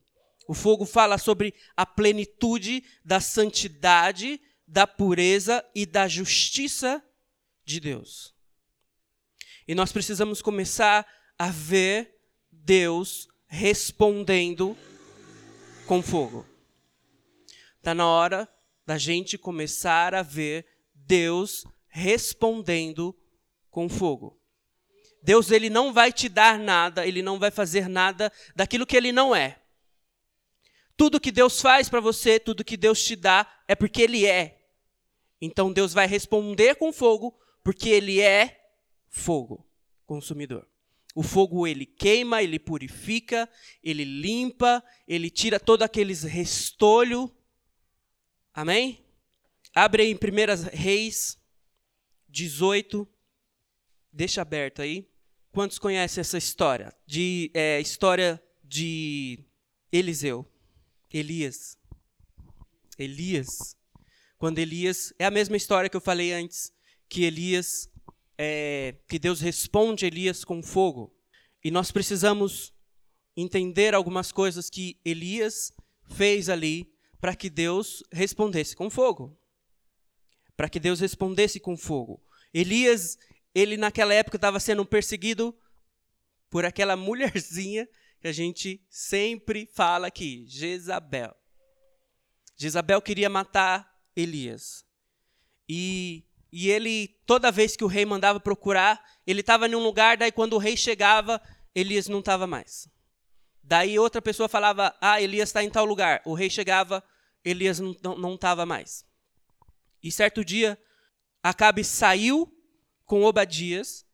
O 0.47 0.53
fogo 0.53 0.85
fala 0.85 1.17
sobre 1.17 1.53
a 1.77 1.85
plenitude 1.85 2.83
da 3.05 3.21
santidade, 3.21 4.41
da 4.67 4.85
pureza 4.85 5.63
e 5.73 5.85
da 5.85 6.07
justiça 6.07 7.03
de 7.63 7.79
Deus. 7.79 8.33
E 9.67 9.75
nós 9.75 9.91
precisamos 9.91 10.41
começar 10.41 11.07
a 11.37 11.49
ver 11.49 12.18
Deus 12.69 13.27
respondendo 13.47 14.77
com 15.87 16.03
fogo. 16.03 16.45
Está 17.77 17.95
na 17.95 18.05
hora 18.05 18.47
da 18.85 18.95
gente 18.95 19.39
começar 19.39 20.13
a 20.13 20.21
ver 20.21 20.67
Deus 20.93 21.65
respondendo 21.87 23.17
com 23.71 23.89
fogo. 23.89 24.39
Deus 25.23 25.49
ele 25.49 25.67
não 25.67 25.91
vai 25.91 26.13
te 26.13 26.29
dar 26.29 26.59
nada, 26.59 27.07
ele 27.07 27.23
não 27.23 27.39
vai 27.39 27.49
fazer 27.49 27.89
nada 27.89 28.31
daquilo 28.55 28.85
que 28.85 28.95
ele 28.95 29.11
não 29.11 29.35
é. 29.35 29.59
Tudo 30.95 31.19
que 31.19 31.31
Deus 31.31 31.59
faz 31.59 31.89
para 31.89 31.99
você, 31.99 32.39
tudo 32.39 32.63
que 32.63 32.77
Deus 32.77 33.03
te 33.03 33.15
dá 33.15 33.51
é 33.67 33.73
porque 33.73 34.03
ele 34.03 34.27
é. 34.27 34.61
Então 35.41 35.73
Deus 35.73 35.91
vai 35.91 36.05
responder 36.05 36.75
com 36.75 36.93
fogo, 36.93 37.35
porque 37.63 37.89
ele 37.89 38.21
é 38.21 38.69
fogo 39.07 39.67
consumidor. 40.05 40.67
O 41.19 41.21
fogo 41.21 41.67
ele 41.67 41.85
queima, 41.85 42.41
ele 42.41 42.57
purifica, 42.57 43.49
ele 43.83 44.05
limpa, 44.05 44.81
ele 45.05 45.29
tira 45.29 45.59
todo 45.59 45.83
aqueles 45.83 46.23
restolho. 46.23 47.29
Amém? 48.53 49.03
Abre 49.75 50.03
aí 50.03 50.11
em 50.11 50.15
1 50.15 50.69
Reis 50.71 51.37
18. 52.29 53.05
Deixa 54.13 54.41
aberto 54.41 54.81
aí. 54.81 55.11
Quantos 55.51 55.77
conhecem 55.77 56.21
essa 56.21 56.37
história? 56.37 56.95
De 57.05 57.51
é, 57.53 57.81
história 57.81 58.41
de 58.63 59.43
Eliseu, 59.91 60.49
Elias. 61.11 61.77
Elias. 62.97 63.75
Quando 64.37 64.59
Elias 64.59 65.13
é 65.19 65.25
a 65.25 65.31
mesma 65.31 65.57
história 65.57 65.89
que 65.89 65.97
eu 65.97 66.01
falei 66.01 66.31
antes, 66.31 66.71
que 67.09 67.25
Elias 67.25 67.91
é, 68.41 68.95
que 69.09 69.19
Deus 69.19 69.41
responde 69.41 70.05
Elias 70.05 70.45
com 70.45 70.63
fogo. 70.63 71.13
E 71.61 71.69
nós 71.69 71.91
precisamos 71.91 72.73
entender 73.35 73.93
algumas 73.93 74.31
coisas 74.31 74.69
que 74.69 74.97
Elias 75.03 75.73
fez 76.05 76.47
ali 76.47 76.89
para 77.19 77.35
que 77.35 77.49
Deus 77.49 78.01
respondesse 78.13 78.77
com 78.77 78.89
fogo. 78.89 79.37
Para 80.55 80.69
que 80.69 80.79
Deus 80.79 81.01
respondesse 81.01 81.59
com 81.59 81.75
fogo. 81.75 82.23
Elias, 82.53 83.17
ele 83.53 83.75
naquela 83.75 84.13
época 84.13 84.37
estava 84.37 84.57
sendo 84.57 84.85
perseguido 84.85 85.53
por 86.49 86.63
aquela 86.63 86.95
mulherzinha 86.97 87.89
que 88.21 88.27
a 88.29 88.31
gente 88.31 88.81
sempre 88.89 89.69
fala 89.73 90.07
aqui, 90.07 90.45
Jezabel. 90.47 91.35
Jezabel 92.55 93.01
queria 93.01 93.29
matar 93.29 93.89
Elias. 94.15 94.85
E, 95.67 96.25
e 96.51 96.69
ele, 96.69 97.07
toda 97.25 97.51
vez 97.51 97.75
que 97.75 97.83
o 97.83 97.87
rei 97.87 98.05
mandava 98.05 98.39
procurar, 98.39 99.03
ele 99.25 99.41
estava 99.41 99.67
em 99.67 99.75
um 99.75 99.83
lugar, 99.83 100.17
daí 100.17 100.31
quando 100.31 100.53
o 100.53 100.57
rei 100.57 100.75
chegava, 100.75 101.41
Elias 101.75 102.07
não 102.07 102.19
estava 102.19 102.47
mais. 102.47 102.89
Daí 103.63 103.99
outra 103.99 104.21
pessoa 104.21 104.49
falava, 104.49 104.95
ah, 104.99 105.21
Elias 105.21 105.49
está 105.49 105.63
em 105.63 105.69
tal 105.69 105.85
lugar. 105.85 106.21
O 106.25 106.33
rei 106.33 106.49
chegava, 106.49 107.03
Elias 107.45 107.79
não 107.79 108.33
estava 108.33 108.65
mais. 108.65 109.05
E 110.01 110.11
certo 110.11 110.43
dia, 110.43 110.77
Acabe 111.41 111.83
saiu 111.83 112.51
com 113.05 113.23
Obadias 113.23 114.05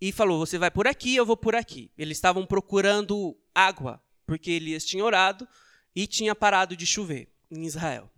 e 0.00 0.12
falou: 0.12 0.38
Você 0.38 0.56
vai 0.56 0.70
por 0.70 0.86
aqui, 0.86 1.16
eu 1.16 1.26
vou 1.26 1.36
por 1.36 1.54
aqui. 1.54 1.90
Eles 1.98 2.16
estavam 2.16 2.46
procurando 2.46 3.36
água, 3.54 4.02
porque 4.26 4.52
Elias 4.52 4.84
tinha 4.84 5.04
orado 5.04 5.46
e 5.94 6.06
tinha 6.06 6.34
parado 6.34 6.76
de 6.76 6.86
chover 6.86 7.32
em 7.50 7.64
Israel. 7.64 8.10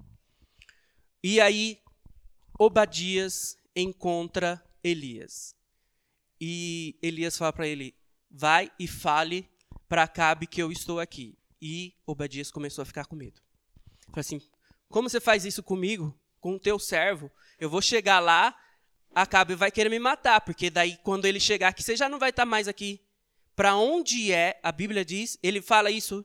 E 1.23 1.41
aí, 1.41 1.82
Obadias 2.65 3.57
encontra 3.75 4.65
Elias. 4.85 5.53
E 6.41 6.97
Elias 7.03 7.37
fala 7.37 7.53
para 7.53 7.67
ele: 7.67 7.93
Vai 8.31 8.71
e 8.79 8.87
fale 8.87 9.51
para 9.89 10.05
Acabe 10.05 10.47
que 10.47 10.63
eu 10.63 10.71
estou 10.71 11.01
aqui. 11.01 11.37
E 11.61 11.93
Obadias 12.07 12.53
começou 12.53 12.83
a 12.83 12.87
ficar 12.87 13.07
com 13.07 13.17
medo. 13.17 13.43
Falei 14.11 14.21
assim: 14.21 14.41
Como 14.89 15.11
você 15.11 15.21
faz 15.21 15.45
isso 15.45 15.61
comigo, 15.61 16.17
com 16.39 16.55
o 16.55 16.61
teu 16.61 16.79
servo? 16.79 17.33
Eu 17.59 17.69
vou 17.69 17.83
chegar 17.83 18.21
lá, 18.21 18.57
Acabe 19.13 19.57
vai 19.57 19.73
querer 19.73 19.89
me 19.89 19.99
matar, 19.99 20.41
porque 20.43 20.71
daí 20.71 20.97
quando 20.99 21.25
ele 21.25 21.41
chegar 21.41 21.67
aqui, 21.67 21.83
você 21.83 21.97
já 21.97 22.09
não 22.09 22.21
vai 22.21 22.31
estar 22.31 22.47
mais 22.47 22.69
aqui. 22.69 23.05
Para 23.57 23.75
onde 23.75 24.31
é, 24.31 24.61
a 24.63 24.71
Bíblia 24.71 25.05
diz, 25.05 25.37
ele 25.43 25.61
fala 25.61 25.91
isso 25.91 26.25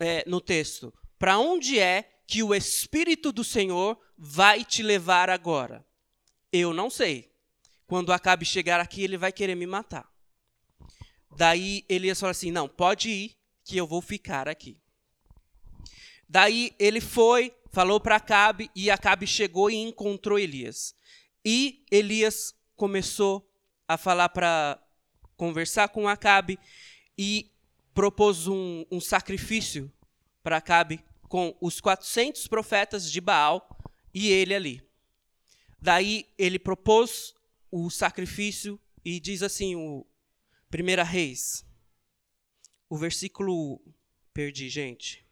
é, 0.00 0.24
no 0.26 0.40
texto, 0.40 0.92
para 1.20 1.38
onde 1.38 1.78
é 1.78 2.17
que 2.28 2.42
o 2.42 2.54
Espírito 2.54 3.32
do 3.32 3.42
Senhor 3.42 3.98
vai 4.16 4.62
te 4.62 4.82
levar 4.82 5.30
agora? 5.30 5.82
Eu 6.52 6.74
não 6.74 6.90
sei. 6.90 7.32
Quando 7.86 8.12
Acabe 8.12 8.44
chegar 8.44 8.78
aqui, 8.78 9.02
ele 9.02 9.16
vai 9.16 9.32
querer 9.32 9.54
me 9.54 9.66
matar. 9.66 10.06
Daí 11.34 11.86
Elias 11.88 12.20
fala 12.20 12.32
assim: 12.32 12.50
não, 12.50 12.68
pode 12.68 13.08
ir, 13.08 13.36
que 13.64 13.78
eu 13.78 13.86
vou 13.86 14.02
ficar 14.02 14.46
aqui. 14.46 14.78
Daí 16.28 16.74
ele 16.78 17.00
foi, 17.00 17.50
falou 17.72 17.98
para 17.98 18.16
Acabe, 18.16 18.70
e 18.76 18.90
Acabe 18.90 19.26
chegou 19.26 19.70
e 19.70 19.76
encontrou 19.76 20.38
Elias. 20.38 20.94
E 21.42 21.82
Elias 21.90 22.54
começou 22.76 23.50
a 23.86 23.96
falar 23.96 24.28
para 24.28 24.78
conversar 25.34 25.88
com 25.88 26.06
Acabe 26.06 26.58
e 27.16 27.50
propôs 27.94 28.46
um, 28.46 28.84
um 28.90 29.00
sacrifício 29.00 29.90
para 30.42 30.58
Acabe 30.58 31.02
com 31.28 31.56
os 31.60 31.80
400 31.80 32.46
profetas 32.46 33.10
de 33.10 33.20
Baal 33.20 33.78
e 34.12 34.30
ele 34.30 34.54
ali. 34.54 34.82
Daí 35.80 36.26
ele 36.36 36.58
propôs 36.58 37.34
o 37.70 37.90
sacrifício 37.90 38.80
e 39.04 39.20
diz 39.20 39.42
assim 39.42 39.76
o 39.76 40.06
Primeira 40.70 41.02
Reis, 41.02 41.64
o 42.90 42.96
versículo 42.96 43.80
perdi, 44.34 44.68
gente. 44.68 45.24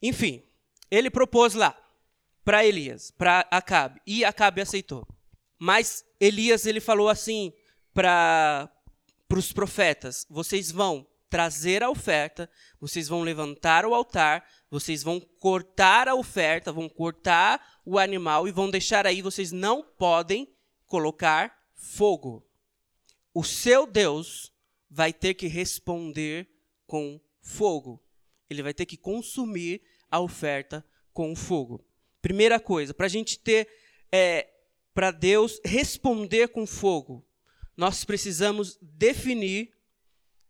Enfim, 0.00 0.42
ele 0.90 1.10
propôs 1.10 1.54
lá 1.54 1.76
para 2.44 2.64
Elias, 2.64 3.10
para 3.10 3.40
Acabe, 3.50 4.00
e 4.06 4.24
Acabe 4.24 4.60
aceitou. 4.60 5.06
Mas 5.58 6.04
Elias 6.20 6.66
ele 6.66 6.80
falou 6.80 7.08
assim 7.08 7.52
para 7.92 8.70
os 9.30 9.52
profetas: 9.52 10.26
vocês 10.30 10.70
vão 10.70 11.06
trazer 11.28 11.82
a 11.82 11.90
oferta, 11.90 12.48
vocês 12.80 13.08
vão 13.08 13.22
levantar 13.22 13.84
o 13.84 13.94
altar, 13.94 14.44
vocês 14.70 15.02
vão 15.02 15.20
cortar 15.20 16.08
a 16.08 16.14
oferta, 16.14 16.72
vão 16.72 16.88
cortar 16.88 17.80
o 17.84 17.98
animal 17.98 18.46
e 18.46 18.52
vão 18.52 18.70
deixar 18.70 19.06
aí, 19.06 19.22
vocês 19.22 19.52
não 19.52 19.82
podem 19.82 20.52
colocar 20.86 21.56
fogo. 21.74 22.46
O 23.34 23.44
seu 23.44 23.86
Deus 23.86 24.52
vai 24.90 25.12
ter 25.12 25.34
que 25.34 25.46
responder 25.46 26.48
com 26.86 27.20
fogo. 27.40 28.02
Ele 28.48 28.62
vai 28.62 28.72
ter 28.72 28.86
que 28.86 28.96
consumir 28.96 29.82
a 30.10 30.20
oferta 30.20 30.84
com 31.12 31.34
fogo. 31.34 31.84
Primeira 32.22 32.58
coisa, 32.58 32.94
para 32.94 33.06
a 33.06 33.10
gente 33.10 33.38
ter, 33.38 33.68
é, 34.10 34.48
para 34.94 35.10
Deus 35.10 35.60
responder 35.64 36.48
com 36.48 36.66
fogo, 36.66 37.26
nós 37.76 38.04
precisamos 38.04 38.78
definir 38.80 39.75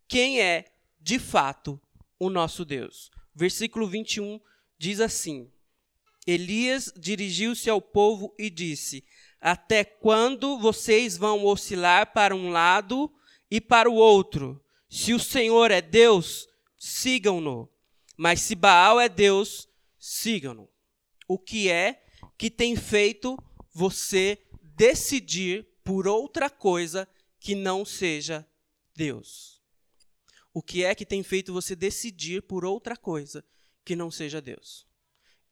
quem 0.09 0.41
é, 0.41 0.65
de 1.01 1.19
fato, 1.19 1.81
o 2.19 2.31
nosso 2.31 2.65
Deus. 2.65 3.11
Versículo 3.35 3.87
21 3.87 4.41
diz 4.79 5.01
assim: 5.01 5.51
Elias 6.27 6.93
dirigiu-se 6.97 7.71
ao 7.71 7.81
povo 7.81 8.35
e 8.39 8.51
disse: 8.51 9.05
Até 9.41 9.85
quando 9.85 10.59
vocês 10.59 11.17
vão 11.17 11.45
oscilar 11.45 12.13
para 12.13 12.35
um 12.35 12.51
lado 12.51 13.13
e 13.51 13.61
para 13.61 13.89
o 13.89 13.95
outro? 13.95 14.63
Se 14.89 15.15
o 15.15 15.19
Senhor 15.19 15.71
é 15.71 15.81
Deus, 15.81 16.49
sigam-no. 16.77 17.71
Mas 18.17 18.41
se 18.41 18.55
Baal 18.55 18.99
é 18.99 19.09
Deus, 19.09 19.69
sigam-no. 19.99 20.69
O 21.29 21.39
que 21.39 21.69
é 21.69 22.03
que 22.39 22.51
tem 22.51 22.75
feito 22.75 23.39
você 23.73 24.39
decidir 24.63 25.67
por 25.85 26.09
outra 26.09 26.51
coisa 26.51 27.09
que 27.39 27.55
não 27.55 27.85
seja 27.85 28.47
Deus? 28.95 29.56
O 30.57 30.63
que 30.63 30.85
é 30.85 30.95
que 30.95 31.05
tem 31.05 31.23
feito 31.23 31.53
você 31.53 31.77
decidir 31.77 32.41
por 32.41 32.65
outra 32.65 32.97
coisa 32.97 33.45
que 33.85 33.95
não 33.95 34.11
seja 34.11 34.41
Deus? 34.41 34.87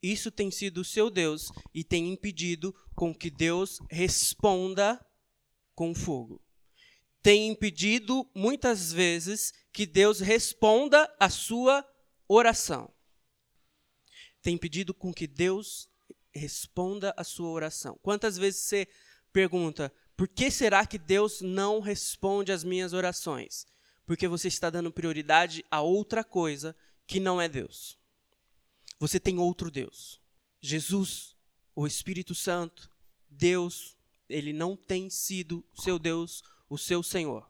Isso 0.01 0.31
tem 0.31 0.49
sido 0.49 0.81
o 0.81 0.83
seu 0.83 1.11
Deus 1.11 1.51
e 1.71 1.83
tem 1.83 2.11
impedido 2.11 2.75
com 2.95 3.13
que 3.13 3.29
Deus 3.29 3.77
responda 3.87 4.99
com 5.75 5.93
fogo. 5.93 6.43
Tem 7.21 7.49
impedido 7.49 8.27
muitas 8.33 8.91
vezes 8.91 9.53
que 9.71 9.85
Deus 9.85 10.21
responda 10.21 11.07
a 11.19 11.29
sua 11.29 11.87
oração. 12.27 12.91
Tem 14.41 14.55
impedido 14.55 14.91
com 14.91 15.13
que 15.13 15.27
Deus 15.27 15.87
responda 16.33 17.13
a 17.15 17.23
sua 17.23 17.49
oração. 17.49 17.95
Quantas 18.01 18.39
vezes 18.39 18.61
você 18.61 18.87
pergunta: 19.31 19.93
por 20.17 20.27
que 20.27 20.49
será 20.49 20.83
que 20.83 20.97
Deus 20.97 21.41
não 21.41 21.79
responde 21.79 22.51
às 22.51 22.63
minhas 22.63 22.91
orações? 22.91 23.67
Porque 24.05 24.27
você 24.27 24.47
está 24.47 24.69
dando 24.69 24.91
prioridade 24.91 25.65
a 25.69 25.81
outra 25.81 26.23
coisa 26.23 26.75
que 27.07 27.19
não 27.19 27.41
é 27.41 27.47
Deus. 27.47 27.97
Você 28.99 29.19
tem 29.19 29.37
outro 29.37 29.69
Deus. 29.69 30.21
Jesus, 30.61 31.35
o 31.75 31.85
Espírito 31.85 32.33
Santo, 32.33 32.89
Deus, 33.29 33.97
ele 34.29 34.53
não 34.53 34.75
tem 34.75 35.09
sido 35.09 35.65
seu 35.75 35.99
Deus, 35.99 36.43
o 36.69 36.77
seu 36.77 37.03
Senhor. 37.03 37.49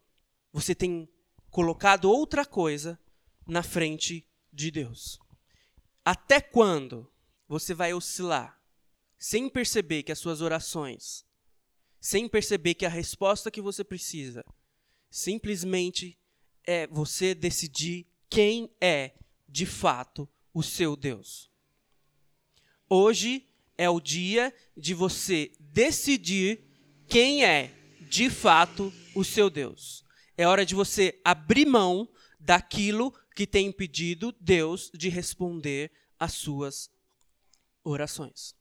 Você 0.51 0.73
tem 0.73 1.09
colocado 1.49 2.09
outra 2.09 2.45
coisa 2.45 2.99
na 3.45 3.63
frente 3.63 4.27
de 4.51 4.71
Deus. 4.71 5.19
Até 6.03 6.41
quando 6.41 7.11
você 7.47 7.73
vai 7.73 7.93
oscilar 7.93 8.59
sem 9.17 9.49
perceber 9.49 10.03
que 10.03 10.11
as 10.11 10.19
suas 10.19 10.41
orações, 10.41 11.25
sem 11.99 12.27
perceber 12.27 12.75
que 12.75 12.85
a 12.85 12.89
resposta 12.89 13.49
que 13.49 13.61
você 13.61 13.83
precisa, 13.83 14.43
simplesmente 15.09 16.19
é 16.65 16.87
você 16.87 17.33
decidir 17.33 18.07
quem 18.29 18.69
é 18.81 19.13
de 19.47 19.65
fato 19.65 20.29
o 20.53 20.63
seu 20.63 20.95
Deus? 20.95 21.49
Hoje 22.89 23.47
é 23.77 23.89
o 23.89 23.99
dia 23.99 24.53
de 24.75 24.93
você 24.93 25.51
decidir 25.59 26.63
quem 27.07 27.43
é 27.45 27.73
de 28.09 28.29
fato 28.29 28.93
o 29.13 29.23
seu 29.23 29.49
Deus. 29.49 30.03
É 30.37 30.47
hora 30.47 30.65
de 30.65 30.75
você 30.75 31.19
abrir 31.23 31.65
mão 31.65 32.09
daquilo 32.39 33.11
que 33.35 33.47
tem 33.47 33.67
impedido 33.67 34.33
Deus 34.39 34.91
de 34.93 35.09
responder 35.09 35.91
às 36.19 36.33
suas 36.33 36.89
orações, 37.83 38.55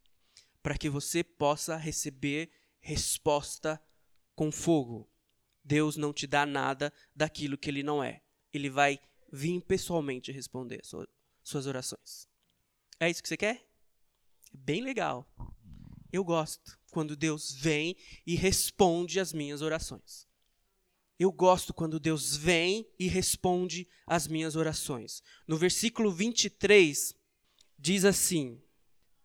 para 0.62 0.76
que 0.76 0.88
você 0.88 1.22
possa 1.22 1.76
receber 1.76 2.50
resposta 2.80 3.80
com 4.34 4.50
fogo. 4.50 5.08
Deus 5.64 5.96
não 5.96 6.12
te 6.12 6.26
dá 6.26 6.44
nada 6.44 6.92
daquilo 7.14 7.56
que 7.56 7.70
ele 7.70 7.82
não 7.82 8.02
é. 8.02 8.22
Ele 8.52 8.68
vai 8.68 9.00
vir 9.32 9.60
pessoalmente 9.62 10.30
responder 10.30 10.82
suas 11.42 11.66
orações. 11.66 12.28
É 13.00 13.10
isso 13.10 13.22
que 13.22 13.28
você 13.28 13.36
quer? 13.36 13.66
Bem 14.52 14.82
legal. 14.82 15.26
Eu 16.12 16.22
gosto 16.22 16.78
quando 16.92 17.16
Deus 17.16 17.52
vem 17.52 17.96
e 18.24 18.36
responde 18.36 19.18
às 19.18 19.32
minhas 19.32 19.62
orações. 19.62 20.28
Eu 21.18 21.32
gosto 21.32 21.72
quando 21.72 21.98
Deus 21.98 22.36
vem 22.36 22.86
e 22.98 23.08
responde 23.08 23.88
às 24.06 24.28
minhas 24.28 24.56
orações. 24.56 25.22
No 25.46 25.56
versículo 25.56 26.12
23, 26.12 27.14
diz 27.78 28.04
assim: 28.04 28.60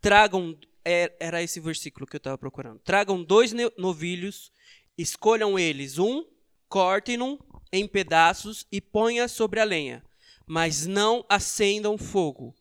Tragam, 0.02 0.58
é, 0.84 1.16
era 1.20 1.44
esse 1.44 1.60
versículo 1.60 2.08
que 2.08 2.16
eu 2.16 2.20
estava 2.20 2.38
procurando. 2.38 2.80
Tragam 2.80 3.24
dois 3.24 3.54
novilhos, 3.78 4.52
escolham 5.02 5.58
eles 5.58 5.98
um, 5.98 6.26
cortem-no 6.68 7.40
em 7.72 7.88
pedaços 7.88 8.68
e 8.70 8.82
ponha 8.82 9.30
sobre 9.30 9.62
a 9.62 9.64
lenha, 9.64 10.04
mas 10.46 10.86
não 10.86 11.26
acendam 11.30 11.98
fogo. 11.98 12.54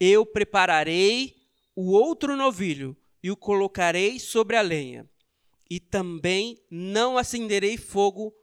Eu 0.00 0.24
prepararei 0.24 1.36
o 1.76 1.92
outro 1.92 2.34
novilho 2.34 2.96
e 3.22 3.30
o 3.30 3.36
colocarei 3.36 4.18
sobre 4.18 4.56
a 4.56 4.62
lenha, 4.62 5.06
e 5.68 5.78
também 5.78 6.58
não 6.70 7.18
acenderei 7.18 7.76
fogo 7.76 8.34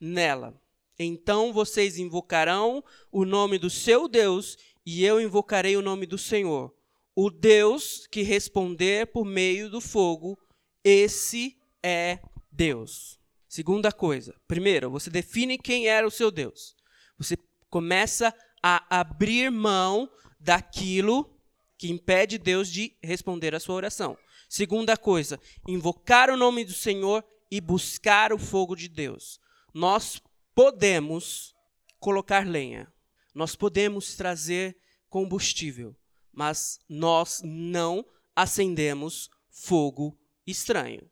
nela. 0.00 0.54
Então 0.96 1.52
vocês 1.52 1.98
invocarão 1.98 2.84
o 3.10 3.24
nome 3.24 3.58
do 3.58 3.68
seu 3.68 4.06
Deus, 4.06 4.56
e 4.86 5.04
eu 5.04 5.20
invocarei 5.20 5.76
o 5.76 5.82
nome 5.82 6.06
do 6.06 6.16
Senhor. 6.16 6.72
O 7.16 7.30
Deus 7.30 8.06
que 8.06 8.22
responder 8.22 9.08
por 9.08 9.24
meio 9.24 9.68
do 9.68 9.80
fogo, 9.80 10.38
esse 10.84 11.58
é 11.82 12.20
Deus. 12.52 13.18
Segunda 13.48 13.90
coisa, 13.90 14.34
primeiro, 14.46 14.90
você 14.90 15.10
define 15.10 15.58
quem 15.58 15.88
era 15.88 16.06
o 16.06 16.10
seu 16.10 16.30
Deus. 16.30 16.76
Você 17.18 17.36
começa 17.68 18.34
a 18.62 19.00
abrir 19.00 19.50
mão 19.50 20.08
daquilo 20.38 21.36
que 21.76 21.90
impede 21.90 22.38
Deus 22.38 22.68
de 22.68 22.96
responder 23.02 23.54
a 23.54 23.60
sua 23.60 23.74
oração. 23.74 24.16
Segunda 24.48 24.96
coisa, 24.96 25.40
invocar 25.66 26.30
o 26.30 26.36
nome 26.36 26.64
do 26.64 26.72
Senhor 26.72 27.24
e 27.50 27.60
buscar 27.60 28.32
o 28.32 28.38
fogo 28.38 28.76
de 28.76 28.88
Deus 28.88 29.40
nós 29.72 30.20
podemos 30.54 31.54
colocar 31.98 32.46
lenha, 32.46 32.92
nós 33.34 33.56
podemos 33.56 34.14
trazer 34.14 34.76
combustível, 35.08 35.96
mas 36.32 36.78
nós 36.88 37.40
não 37.44 38.04
acendemos 38.34 39.30
fogo 39.50 40.18
estranho. 40.46 41.10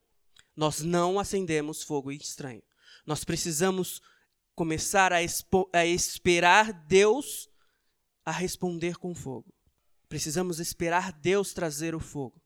Nós 0.56 0.80
não 0.80 1.18
acendemos 1.18 1.82
fogo 1.82 2.10
estranho. 2.12 2.62
Nós 3.06 3.24
precisamos 3.24 4.00
começar 4.54 5.12
a, 5.12 5.18
a 5.72 5.86
esperar 5.86 6.72
Deus 6.86 7.48
a 8.24 8.30
responder 8.30 8.96
com 8.96 9.14
fogo. 9.14 9.52
Precisamos 10.08 10.60
esperar 10.60 11.12
Deus 11.12 11.52
trazer 11.52 11.94
o 11.94 12.00
fogo. 12.00 12.40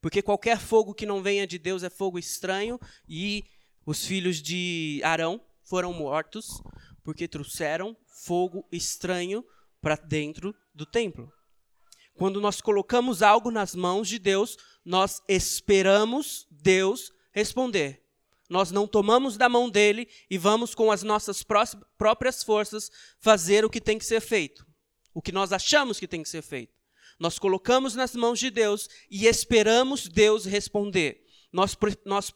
Porque 0.00 0.22
qualquer 0.22 0.58
fogo 0.58 0.94
que 0.94 1.06
não 1.06 1.22
venha 1.22 1.46
de 1.46 1.58
Deus 1.58 1.82
é 1.82 1.90
fogo 1.90 2.18
estranho 2.18 2.78
e 3.08 3.44
os 3.86 4.04
filhos 4.04 4.40
de 4.40 5.00
Arão 5.04 5.40
foram 5.62 5.92
mortos 5.92 6.60
porque 7.04 7.28
trouxeram 7.28 7.96
fogo 8.06 8.66
estranho 8.72 9.44
para 9.80 9.96
dentro 9.96 10.54
do 10.74 10.86
templo. 10.86 11.32
Quando 12.14 12.40
nós 12.40 12.60
colocamos 12.60 13.22
algo 13.22 13.50
nas 13.50 13.74
mãos 13.74 14.08
de 14.08 14.18
Deus, 14.18 14.56
nós 14.84 15.22
esperamos 15.28 16.46
Deus 16.50 17.12
responder. 17.32 18.02
Nós 18.48 18.70
não 18.70 18.86
tomamos 18.86 19.36
da 19.36 19.48
mão 19.48 19.70
dele 19.70 20.08
e 20.28 20.36
vamos 20.36 20.74
com 20.74 20.90
as 20.90 21.02
nossas 21.02 21.44
próprias 21.96 22.42
forças 22.42 22.90
fazer 23.20 23.64
o 23.64 23.70
que 23.70 23.80
tem 23.80 23.96
que 23.96 24.04
ser 24.04 24.20
feito, 24.20 24.66
o 25.14 25.22
que 25.22 25.30
nós 25.30 25.52
achamos 25.52 26.00
que 26.00 26.08
tem 26.08 26.22
que 26.22 26.28
ser 26.28 26.42
feito. 26.42 26.74
Nós 27.18 27.38
colocamos 27.38 27.94
nas 27.94 28.14
mãos 28.16 28.40
de 28.40 28.50
Deus 28.50 28.88
e 29.10 29.26
esperamos 29.26 30.08
Deus 30.08 30.46
responder. 30.46 31.22
Nós, 31.52 31.76
nós 32.04 32.32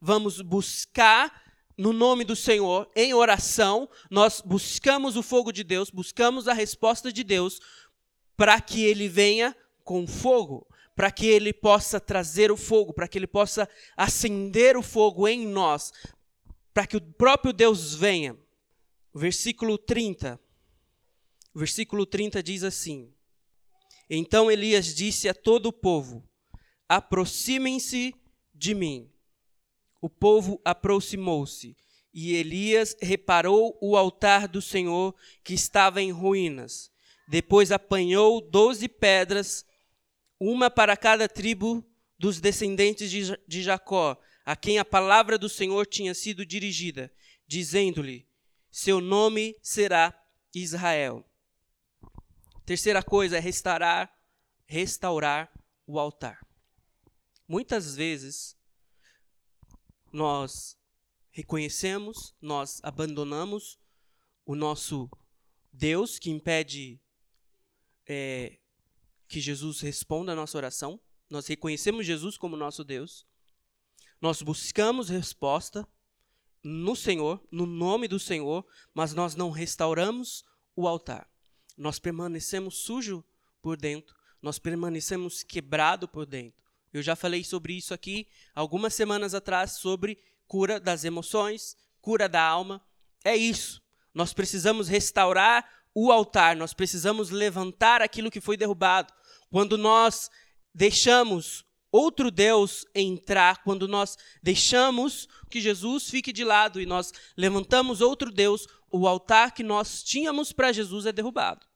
vamos 0.00 0.40
buscar 0.40 1.42
no 1.76 1.92
nome 1.92 2.24
do 2.24 2.36
Senhor, 2.36 2.90
em 2.94 3.14
oração, 3.14 3.88
nós 4.10 4.42
buscamos 4.44 5.16
o 5.16 5.22
fogo 5.22 5.52
de 5.52 5.64
Deus, 5.64 5.90
buscamos 5.90 6.48
a 6.48 6.52
resposta 6.52 7.12
de 7.12 7.24
Deus, 7.24 7.60
para 8.36 8.60
que 8.60 8.82
ele 8.82 9.08
venha 9.08 9.56
com 9.84 10.06
fogo, 10.06 10.66
para 10.94 11.10
que 11.10 11.26
ele 11.26 11.52
possa 11.52 11.98
trazer 11.98 12.50
o 12.50 12.56
fogo, 12.56 12.92
para 12.92 13.08
que 13.08 13.18
ele 13.18 13.26
possa 13.26 13.68
acender 13.96 14.76
o 14.76 14.82
fogo 14.82 15.26
em 15.26 15.46
nós, 15.46 15.92
para 16.72 16.86
que 16.86 16.96
o 16.96 17.00
próprio 17.00 17.52
Deus 17.52 17.94
venha. 17.94 18.36
Versículo 19.14 19.76
30 19.76 20.40
O 21.54 21.58
versículo 21.58 22.06
30 22.06 22.42
diz 22.42 22.62
assim: 22.62 23.12
Então 24.08 24.50
Elias 24.50 24.94
disse 24.94 25.28
a 25.28 25.34
todo 25.34 25.66
o 25.66 25.72
povo: 25.72 26.26
Aproximem-se 26.88 28.14
de 28.54 28.74
mim. 28.74 29.10
O 30.00 30.08
povo 30.08 30.60
aproximou-se, 30.64 31.76
e 32.12 32.34
Elias 32.34 32.96
reparou 33.00 33.78
o 33.80 33.96
altar 33.96 34.48
do 34.48 34.60
Senhor 34.60 35.14
que 35.44 35.54
estava 35.54 36.02
em 36.02 36.10
ruínas. 36.10 36.90
Depois 37.28 37.70
apanhou 37.70 38.40
doze 38.40 38.88
pedras, 38.88 39.64
uma 40.44 40.68
para 40.68 40.96
cada 40.96 41.28
tribo 41.28 41.88
dos 42.18 42.40
descendentes 42.40 43.12
de 43.46 43.62
Jacó, 43.62 44.20
a 44.44 44.56
quem 44.56 44.76
a 44.76 44.84
palavra 44.84 45.38
do 45.38 45.48
Senhor 45.48 45.86
tinha 45.86 46.14
sido 46.14 46.44
dirigida, 46.44 47.12
dizendo-lhe: 47.46 48.28
Seu 48.68 49.00
nome 49.00 49.56
será 49.62 50.12
Israel. 50.52 51.24
Terceira 52.66 53.04
coisa 53.04 53.36
é 53.36 53.40
restaurar, 53.40 54.12
restaurar 54.66 55.52
o 55.86 55.96
altar. 55.96 56.44
Muitas 57.46 57.94
vezes 57.94 58.56
nós 60.12 60.76
reconhecemos, 61.30 62.34
nós 62.40 62.80
abandonamos 62.82 63.78
o 64.44 64.56
nosso 64.56 65.08
Deus 65.72 66.18
que 66.18 66.30
impede 66.30 67.00
é, 68.08 68.58
que 69.32 69.40
Jesus 69.40 69.80
responda 69.80 70.32
a 70.32 70.36
nossa 70.36 70.58
oração. 70.58 71.00
Nós 71.30 71.46
reconhecemos 71.46 72.04
Jesus 72.04 72.36
como 72.36 72.54
nosso 72.54 72.84
Deus. 72.84 73.26
Nós 74.20 74.42
buscamos 74.42 75.08
resposta 75.08 75.88
no 76.62 76.94
Senhor, 76.94 77.42
no 77.50 77.64
nome 77.64 78.06
do 78.06 78.18
Senhor, 78.18 78.62
mas 78.92 79.14
nós 79.14 79.34
não 79.34 79.50
restauramos 79.50 80.44
o 80.76 80.86
altar. 80.86 81.26
Nós 81.78 81.98
permanecemos 81.98 82.76
sujo 82.84 83.24
por 83.62 83.78
dentro, 83.78 84.14
nós 84.42 84.58
permanecemos 84.58 85.42
quebrado 85.42 86.06
por 86.06 86.26
dentro. 86.26 86.62
Eu 86.92 87.02
já 87.02 87.16
falei 87.16 87.42
sobre 87.42 87.72
isso 87.72 87.94
aqui 87.94 88.28
algumas 88.54 88.92
semanas 88.92 89.32
atrás 89.32 89.72
sobre 89.72 90.18
cura 90.46 90.78
das 90.78 91.04
emoções, 91.04 91.74
cura 92.02 92.28
da 92.28 92.42
alma. 92.42 92.84
É 93.24 93.34
isso. 93.34 93.82
Nós 94.12 94.34
precisamos 94.34 94.88
restaurar 94.88 95.66
o 95.94 96.10
altar, 96.10 96.56
nós 96.56 96.72
precisamos 96.72 97.30
levantar 97.30 98.00
aquilo 98.00 98.30
que 98.30 98.40
foi 98.40 98.56
derrubado. 98.56 99.12
Quando 99.50 99.76
nós 99.76 100.30
deixamos 100.74 101.64
outro 101.90 102.30
Deus 102.30 102.86
entrar, 102.94 103.62
quando 103.62 103.86
nós 103.86 104.16
deixamos 104.42 105.28
que 105.50 105.60
Jesus 105.60 106.08
fique 106.08 106.32
de 106.32 106.42
lado 106.42 106.80
e 106.80 106.86
nós 106.86 107.12
levantamos 107.36 108.00
outro 108.00 108.32
Deus, 108.32 108.66
o 108.90 109.06
altar 109.06 109.52
que 109.52 109.62
nós 109.62 110.02
tínhamos 110.02 110.52
para 110.52 110.72
Jesus 110.72 111.04
é 111.04 111.12
derrubado. 111.12 111.66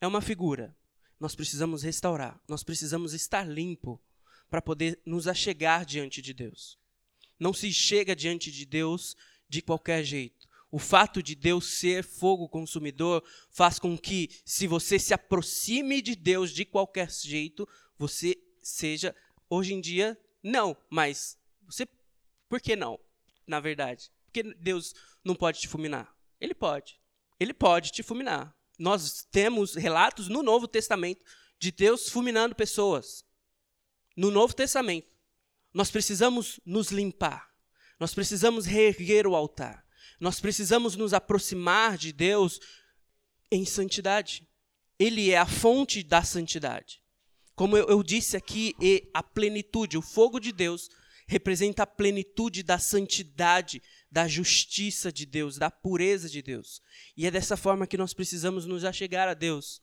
É 0.00 0.06
uma 0.06 0.22
figura. 0.22 0.74
Nós 1.20 1.34
precisamos 1.34 1.82
restaurar, 1.82 2.40
nós 2.46 2.62
precisamos 2.62 3.12
estar 3.12 3.46
limpo 3.46 4.00
para 4.48 4.62
poder 4.62 5.00
nos 5.04 5.26
achegar 5.26 5.84
diante 5.84 6.22
de 6.22 6.32
Deus. 6.32 6.78
Não 7.38 7.52
se 7.52 7.72
chega 7.72 8.14
diante 8.14 8.50
de 8.50 8.64
Deus 8.64 9.16
de 9.48 9.60
qualquer 9.60 10.04
jeito. 10.04 10.37
O 10.70 10.78
fato 10.78 11.22
de 11.22 11.34
Deus 11.34 11.78
ser 11.78 12.04
fogo 12.04 12.48
consumidor 12.48 13.24
faz 13.50 13.78
com 13.78 13.96
que, 13.96 14.28
se 14.44 14.66
você 14.66 14.98
se 14.98 15.14
aproxime 15.14 16.02
de 16.02 16.14
Deus 16.14 16.50
de 16.50 16.64
qualquer 16.64 17.10
jeito, 17.10 17.66
você 17.96 18.36
seja 18.60 19.14
Hoje 19.50 19.72
em 19.72 19.80
dia, 19.80 20.18
não, 20.42 20.76
mas 20.90 21.38
você. 21.62 21.86
Por 22.48 22.60
que 22.60 22.76
não? 22.76 22.98
Na 23.46 23.60
verdade. 23.60 24.10
Porque 24.26 24.42
Deus 24.42 24.94
não 25.24 25.34
pode 25.34 25.60
te 25.60 25.68
fulminar? 25.68 26.14
Ele 26.38 26.54
pode. 26.54 27.00
Ele 27.40 27.54
pode 27.54 27.90
te 27.90 28.02
fulminar. 28.02 28.54
Nós 28.78 29.26
temos 29.30 29.74
relatos 29.74 30.28
no 30.28 30.42
Novo 30.42 30.68
Testamento 30.68 31.24
de 31.58 31.72
Deus 31.72 32.10
fulminando 32.10 32.54
pessoas. 32.54 33.24
No 34.14 34.30
Novo 34.30 34.54
Testamento. 34.54 35.08
Nós 35.72 35.90
precisamos 35.90 36.60
nos 36.64 36.90
limpar. 36.90 37.50
Nós 37.98 38.14
precisamos 38.14 38.66
reerguer 38.66 39.26
o 39.26 39.34
altar. 39.34 39.84
Nós 40.20 40.40
precisamos 40.40 40.96
nos 40.96 41.14
aproximar 41.14 41.96
de 41.96 42.12
Deus 42.12 42.60
em 43.50 43.64
santidade. 43.64 44.46
Ele 44.98 45.30
é 45.30 45.38
a 45.38 45.46
fonte 45.46 46.02
da 46.02 46.22
santidade. 46.22 47.00
Como 47.54 47.76
eu, 47.76 47.86
eu 47.88 48.02
disse 48.02 48.36
aqui, 48.36 48.74
a 49.12 49.22
plenitude, 49.22 49.98
o 49.98 50.02
fogo 50.02 50.38
de 50.38 50.52
Deus, 50.52 50.88
representa 51.26 51.82
a 51.82 51.86
plenitude 51.86 52.62
da 52.62 52.78
santidade, 52.78 53.82
da 54.10 54.26
justiça 54.26 55.12
de 55.12 55.26
Deus, 55.26 55.58
da 55.58 55.70
pureza 55.70 56.28
de 56.28 56.40
Deus. 56.40 56.80
E 57.16 57.26
é 57.26 57.30
dessa 57.30 57.56
forma 57.56 57.86
que 57.86 57.98
nós 57.98 58.14
precisamos 58.14 58.64
nos 58.64 58.84
achegar 58.84 59.28
a 59.28 59.34
Deus. 59.34 59.82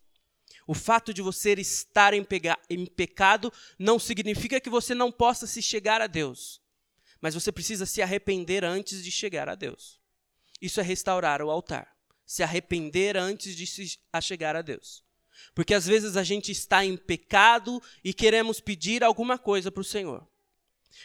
O 0.68 0.74
fato 0.74 1.14
de 1.14 1.22
você 1.22 1.54
estar 1.54 2.14
em, 2.14 2.26
em, 2.70 2.86
pecado 2.86 3.54
não 3.78 4.00
significa 4.00 4.60
que 4.60 4.70
você 4.70 4.96
não 4.96 5.12
possa 5.12 5.46
se 5.46 5.62
chegar 5.62 6.02
a 6.02 6.08
Deus. 6.08 6.62
Mas 7.22 7.36
você 7.36 7.52
precisa 7.52 7.86
se 7.86 8.02
arrepender 8.02 8.64
antes 8.64 9.04
de 9.04 9.12
chegar 9.12 9.48
a 9.48 9.56
Deus. 9.56 10.00
Isso 10.62 10.80
é 10.80 10.84
restaurar 10.84 11.42
o 11.42 11.50
altar. 11.50 11.96
Se 12.26 12.42
arrepender 12.42 13.18
antes 13.18 13.56
de 13.56 13.68
se 13.68 14.00
achegar 14.12 14.56
a 14.56 14.62
Deus. 14.62 15.04
Porque 15.54 15.74
às 15.74 15.86
vezes 15.86 16.18
a 16.18 16.24
gente 16.24 16.52
está 16.52 16.84
em 16.84 16.98
pecado 16.98 17.82
e 18.04 18.14
queremos 18.14 18.60
pedir 18.60 19.04
alguma 19.04 19.38
coisa 19.38 19.72
para 19.72 19.82
o 19.82 19.86
Senhor. 19.86 20.28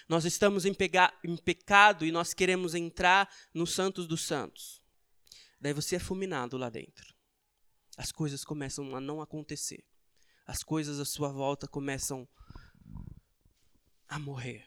Nós 0.09 0.25
estamos 0.25 0.65
em, 0.65 0.77
em, 1.25 1.37
pecado 1.37 2.07
e 2.07 2.13
nós 2.13 2.33
queremos 2.33 2.75
entrar 2.75 3.29
no 3.53 3.67
Santos 3.67 4.07
dos 4.07 4.23
Santos. 4.23 4.81
Daí 5.61 5.73
você 5.73 5.97
é 5.97 5.99
fulminado 5.99 6.57
lá 6.57 6.71
dentro. 6.71 7.15
As 7.97 8.11
coisas 8.13 8.45
começam 8.45 8.95
a 8.95 9.01
não 9.01 9.21
acontecer. 9.21 9.85
As 10.47 10.63
coisas 10.63 10.99
à 10.99 11.05
sua 11.05 11.31
volta 11.31 11.69
começam 11.69 12.27
a 14.09 14.19
morrer. 14.19 14.67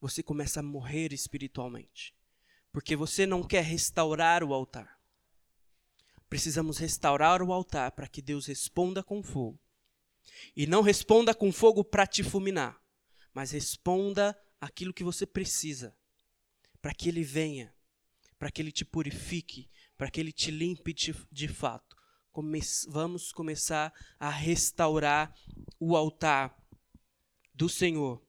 Você 0.00 0.22
começa 0.22 0.60
a 0.60 0.62
morrer 0.62 1.12
espiritualmente. 1.12 2.14
Porque 2.72 2.94
você 2.94 3.26
não 3.26 3.42
quer 3.42 3.64
restaurar 3.64 4.44
o 4.44 4.54
altar. 4.54 5.00
Precisamos 6.28 6.78
restaurar 6.78 7.42
o 7.42 7.52
altar 7.52 7.90
para 7.92 8.06
que 8.06 8.22
Deus 8.22 8.46
responda 8.46 9.02
com 9.02 9.22
fogo. 9.22 9.58
E 10.54 10.66
não 10.66 10.80
responda 10.80 11.34
com 11.34 11.52
fogo 11.52 11.82
para 11.82 12.06
te 12.06 12.22
fulminar, 12.22 12.80
mas 13.34 13.50
responda 13.50 14.38
aquilo 14.60 14.94
que 14.94 15.02
você 15.02 15.26
precisa, 15.26 15.96
para 16.80 16.94
que 16.94 17.08
Ele 17.08 17.24
venha, 17.24 17.74
para 18.38 18.50
que 18.50 18.62
Ele 18.62 18.70
te 18.70 18.84
purifique, 18.84 19.68
para 19.96 20.10
que 20.10 20.20
Ele 20.20 20.32
te 20.32 20.50
limpe 20.50 20.92
de, 20.92 21.14
de 21.32 21.48
fato. 21.48 21.96
Come 22.30 22.60
vamos 22.88 23.32
começar 23.32 23.92
a 24.18 24.30
restaurar 24.30 25.34
o 25.80 25.96
altar 25.96 26.56
do 27.52 27.68
Senhor. 27.68 28.22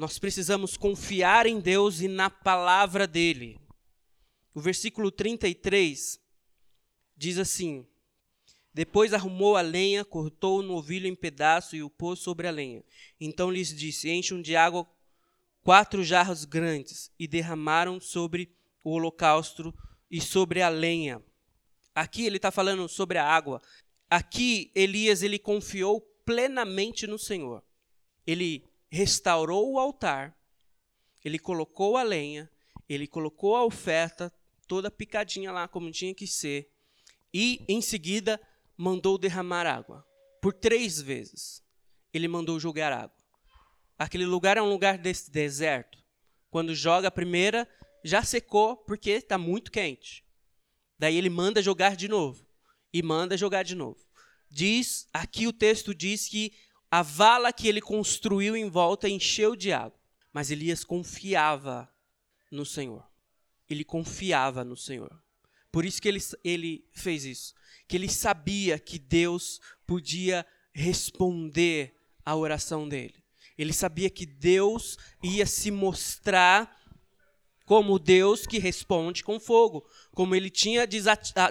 Nós 0.00 0.18
precisamos 0.18 0.78
confiar 0.78 1.44
em 1.44 1.60
Deus 1.60 2.00
e 2.00 2.08
na 2.08 2.30
palavra 2.30 3.06
dEle. 3.06 3.60
O 4.54 4.58
versículo 4.58 5.10
33 5.10 6.18
diz 7.14 7.36
assim: 7.36 7.86
Depois 8.72 9.12
arrumou 9.12 9.58
a 9.58 9.60
lenha, 9.60 10.02
cortou 10.02 10.60
o 10.60 10.62
novilho 10.62 11.06
em 11.06 11.14
pedaços 11.14 11.74
e 11.74 11.82
o 11.82 11.90
pôs 11.90 12.18
sobre 12.18 12.48
a 12.48 12.50
lenha. 12.50 12.82
Então 13.20 13.50
lhes 13.50 13.76
disse: 13.76 14.08
Encham 14.08 14.40
de 14.40 14.56
água 14.56 14.88
quatro 15.62 16.02
jarros 16.02 16.46
grandes 16.46 17.12
e 17.18 17.28
derramaram 17.28 18.00
sobre 18.00 18.50
o 18.82 18.92
holocausto 18.92 19.70
e 20.10 20.18
sobre 20.18 20.62
a 20.62 20.70
lenha. 20.70 21.22
Aqui 21.94 22.24
ele 22.24 22.36
está 22.36 22.50
falando 22.50 22.88
sobre 22.88 23.18
a 23.18 23.26
água. 23.26 23.60
Aqui 24.08 24.72
Elias 24.74 25.22
ele 25.22 25.38
confiou 25.38 26.00
plenamente 26.24 27.06
no 27.06 27.18
Senhor. 27.18 27.62
Ele 28.26 28.69
restaurou 28.90 29.72
o 29.72 29.78
altar, 29.78 30.36
ele 31.24 31.38
colocou 31.38 31.96
a 31.96 32.02
lenha, 32.02 32.50
ele 32.88 33.06
colocou 33.06 33.54
a 33.56 33.64
oferta 33.64 34.32
toda 34.66 34.90
picadinha 34.90 35.52
lá 35.52 35.68
como 35.68 35.90
tinha 35.90 36.14
que 36.14 36.26
ser 36.26 36.70
e, 37.32 37.64
em 37.68 37.80
seguida, 37.80 38.40
mandou 38.76 39.16
derramar 39.18 39.66
água. 39.66 40.04
Por 40.40 40.52
três 40.52 41.00
vezes, 41.00 41.62
ele 42.12 42.26
mandou 42.26 42.58
jogar 42.58 42.92
água. 42.92 43.16
Aquele 43.98 44.24
lugar 44.24 44.56
é 44.56 44.62
um 44.62 44.68
lugar 44.68 44.98
desse 44.98 45.30
deserto. 45.30 45.98
Quando 46.50 46.74
joga 46.74 47.08
a 47.08 47.12
primeira, 47.12 47.68
já 48.02 48.22
secou 48.22 48.76
porque 48.76 49.10
está 49.10 49.36
muito 49.36 49.70
quente. 49.70 50.24
Daí 50.98 51.16
ele 51.16 51.30
manda 51.30 51.62
jogar 51.62 51.94
de 51.94 52.08
novo. 52.08 52.46
E 52.92 53.02
manda 53.02 53.36
jogar 53.36 53.62
de 53.62 53.74
novo. 53.74 54.00
Diz, 54.50 55.06
aqui 55.12 55.46
o 55.46 55.52
texto 55.52 55.94
diz 55.94 56.26
que 56.26 56.52
a 56.90 57.02
vala 57.02 57.52
que 57.52 57.68
ele 57.68 57.80
construiu 57.80 58.56
em 58.56 58.68
volta 58.68 59.08
encheu 59.08 59.54
de 59.54 59.72
água. 59.72 59.98
Mas 60.32 60.50
Elias 60.50 60.84
confiava 60.84 61.88
no 62.50 62.66
Senhor. 62.66 63.06
Ele 63.68 63.84
confiava 63.84 64.64
no 64.64 64.76
Senhor. 64.76 65.22
Por 65.70 65.84
isso 65.84 66.02
que 66.02 66.08
ele, 66.08 66.20
ele 66.42 66.84
fez 66.92 67.24
isso. 67.24 67.54
Que 67.86 67.96
ele 67.96 68.08
sabia 68.08 68.78
que 68.78 68.98
Deus 68.98 69.60
podia 69.86 70.44
responder 70.72 71.94
à 72.24 72.34
oração 72.34 72.88
dele. 72.88 73.14
Ele 73.56 73.72
sabia 73.72 74.08
que 74.10 74.26
Deus 74.26 74.96
ia 75.22 75.46
se 75.46 75.70
mostrar 75.70 76.80
como 77.64 78.00
Deus 78.00 78.46
que 78.46 78.58
responde 78.58 79.22
com 79.22 79.38
fogo, 79.38 79.86
como 80.12 80.34
ele 80.34 80.50
tinha 80.50 80.88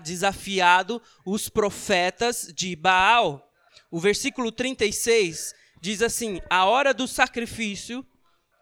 desafiado 0.03 1.01
os 1.25 1.47
profetas 1.47 2.51
de 2.53 2.75
Baal. 2.75 3.48
O 3.91 3.99
versículo 3.99 4.51
36 4.51 5.53
diz 5.81 6.01
assim: 6.01 6.41
A 6.49 6.65
hora 6.65 6.93
do 6.93 7.07
sacrifício, 7.07 8.05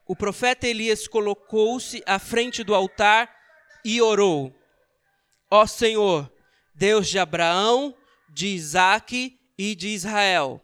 o 0.06 0.16
profeta 0.16 0.68
Elias 0.68 1.08
colocou-se 1.08 2.02
à 2.06 2.18
frente 2.18 2.64
do 2.64 2.74
altar 2.74 3.34
e 3.84 4.02
orou: 4.02 4.56
Ó 5.52 5.66
Senhor, 5.66 6.32
Deus 6.74 7.08
de 7.08 7.20
Abraão, 7.20 7.96
de 8.30 8.48
Isaque 8.48 9.38
e 9.58 9.76
de 9.76 9.90
Israel, 9.90 10.64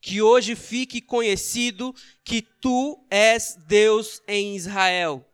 que 0.00 0.20
hoje 0.20 0.54
fique 0.54 1.00
conhecido 1.00 1.94
que 2.24 2.42
tu 2.42 3.06
és 3.10 3.56
Deus 3.66 4.20
em 4.28 4.56
Israel, 4.56 5.26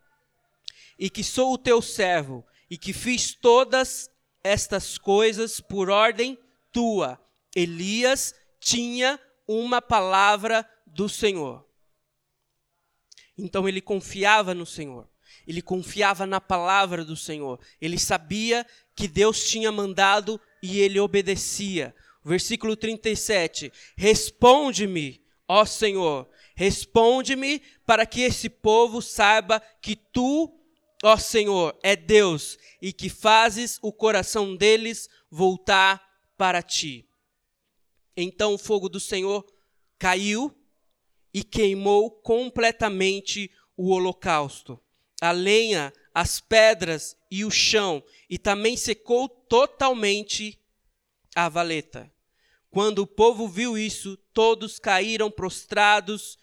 e 0.99 1.11
que 1.11 1.25
sou 1.25 1.55
o 1.55 1.59
teu 1.59 1.83
servo, 1.83 2.45
e 2.71 2.77
que 2.77 2.93
fiz 2.93 3.35
todas 3.35 4.09
estas 4.45 4.99
coisas 4.99 5.61
por 5.61 5.91
ordem 5.91 6.39
tua. 6.73 7.21
Elias 7.57 8.35
tinha 8.61 9.19
uma 9.47 9.81
palavra 9.81 10.69
do 10.87 11.09
Senhor. 11.09 11.67
Então 13.37 13.69
ele 13.69 13.81
confiava 13.81 14.53
no 14.53 14.67
Senhor. 14.67 15.09
Ele 15.47 15.63
confiava 15.63 16.27
na 16.27 16.41
palavra 16.41 17.05
do 17.05 17.17
Senhor. 17.17 17.59
Ele 17.81 17.99
sabia 17.99 18.67
que 18.95 19.09
Deus 19.09 19.49
tinha 19.49 19.71
mandado 19.71 20.41
e 20.63 20.81
ele 20.81 21.01
obedecia. 21.01 21.95
Versículo 22.25 22.77
37. 22.77 23.73
Responde-me, 23.97 25.23
ó 25.47 25.65
Senhor, 25.65 26.29
responde-me 26.55 27.63
para 27.87 28.05
que 28.05 28.21
esse 28.21 28.51
povo 28.51 29.01
saiba 29.01 29.63
que 29.81 29.97
tu, 29.97 30.61
ó 31.03 31.17
Senhor, 31.17 31.79
é 31.83 31.97
Deus 31.97 32.59
e 32.83 32.93
que 32.93 33.09
fazes 33.09 33.79
o 33.81 33.93
coração 33.93 34.55
deles 34.55 35.09
voltar 35.31 36.07
para 36.37 36.63
ti. 36.63 37.08
Então 38.21 38.55
o 38.55 38.59
fogo 38.59 38.89
do 38.89 38.99
Senhor 38.99 39.47
caiu 39.97 40.53
e 41.33 41.45
queimou 41.45 42.11
completamente 42.11 43.49
o 43.77 43.91
holocausto, 43.91 44.81
a 45.21 45.31
lenha, 45.31 45.93
as 46.13 46.41
pedras 46.41 47.17
e 47.31 47.45
o 47.45 47.51
chão, 47.51 48.03
e 48.29 48.37
também 48.37 48.77
secou 48.77 49.29
totalmente 49.29 50.61
a 51.33 51.49
valeta. 51.49 52.13
Quando 52.71 53.01
o 53.01 53.07
povo 53.07 53.47
viu 53.47 53.79
isso, 53.79 54.17
todos 54.35 54.81
caíram 54.81 55.31
prostrados 55.31 56.37